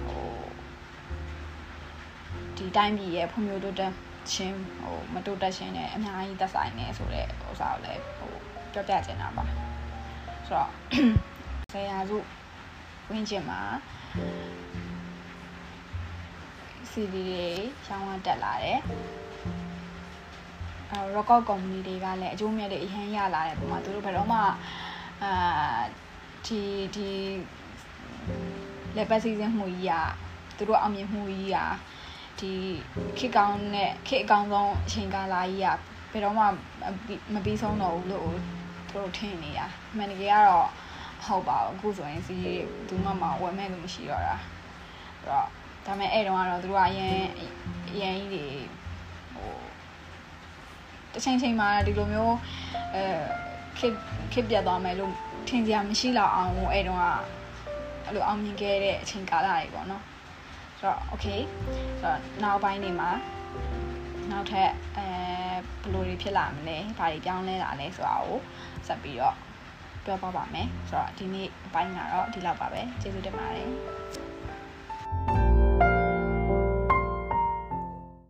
[0.04, 0.28] ဟို
[2.56, 3.92] ဒီတိုင်းပြည်ရဲ့ဖွံ့ဖြိုးတိုးတက်
[4.31, 8.33] ခြင်းဟိုမတိုးတက်ခြင်းနဲ့အများကြီးသက်ဆိုင်နေဆိုတဲ့ဥစ္စာကိုလည်းဟို
[8.73, 10.71] ပြောပြချင်တာပါဆိုတော့
[11.71, 12.17] ဆရာစု
[13.09, 13.61] ဝင်းကျင်မှာ
[16.91, 17.47] CD တွေ
[17.87, 18.79] ရောင်းဝတက်လာတယ်
[20.91, 24.39] အဲ record company တွေကလည်းအကျိုးမြတ်တွေအရင်ရလာတယ်ပုံမှာသူတို့ဘယ်တော့မှ
[25.23, 25.81] အာ
[26.45, 26.61] ဒီ
[26.95, 27.09] ဒီ
[28.95, 30.07] လက်ပတ်စီစဉ်မှုကြီးอ่ะ
[30.57, 31.67] သူတို့အောင်မြင်မှုကြီးอ่ะ
[32.40, 32.52] ဒီ
[33.18, 35.76] ခေတ်ကောင်းနဲ့ခေတ်အကောင်းဆုံးအချိန်ကာလကြီးอ่ะ
[36.12, 36.44] ဘယ်တော့မှ
[37.34, 38.30] မပြီးဆုံးတော့ဘူးလို့
[38.88, 39.60] သူတို့ထင်နေရ
[39.96, 40.68] မှန်တကယ်ကတော့
[41.26, 42.42] ဟုတ်ပါဘူးအခုဆိုရင်စီး
[42.88, 45.46] ဘူးမှမဝယ်မဲ့လို့မရှိတော့တာအဲ့တော့
[45.86, 47.18] ဒါပေမဲ့အဲ့တုန်းကတော့သူတို့ကအရင်
[47.90, 48.44] အရင်ကြီးတွေ
[49.34, 49.52] ဟို
[51.12, 52.36] တချိန်ချိန်မှာဒီလိုမျိုး
[52.94, 53.04] အဲ
[53.78, 53.96] ခေတ်
[54.32, 55.12] ခေတ်ပြတ်သွားမယ်လို့
[55.48, 57.06] ထင်ကြမရှိတော့အောင်အဲ့တုန်းက
[58.04, 60.02] အဲ့လိုအောင်မြင်ခဲ့တဲ့အချိန်ကာလတွေပေါ့နော်
[60.80, 61.40] ဆိုတော့ okay
[62.00, 63.10] ဆိုတော့နောက်ပိုင်းနေမှာ
[64.30, 65.06] နောက်ထပ်အဲ
[65.82, 68.38] ဘယ်လိုတွေဖြစ်လာမလဲဘာတွေပြောင်းလဲလာလဲဆိုတာကို
[68.86, 69.36] ဆက်ပြီးတော့
[70.04, 73.68] ပြောပါပါမယ်ဆိုတော့ဒီနေ့အပိုင်းကတော့ဒီလောက်ပါပဲကျေးဇူးတင်ပါတယ်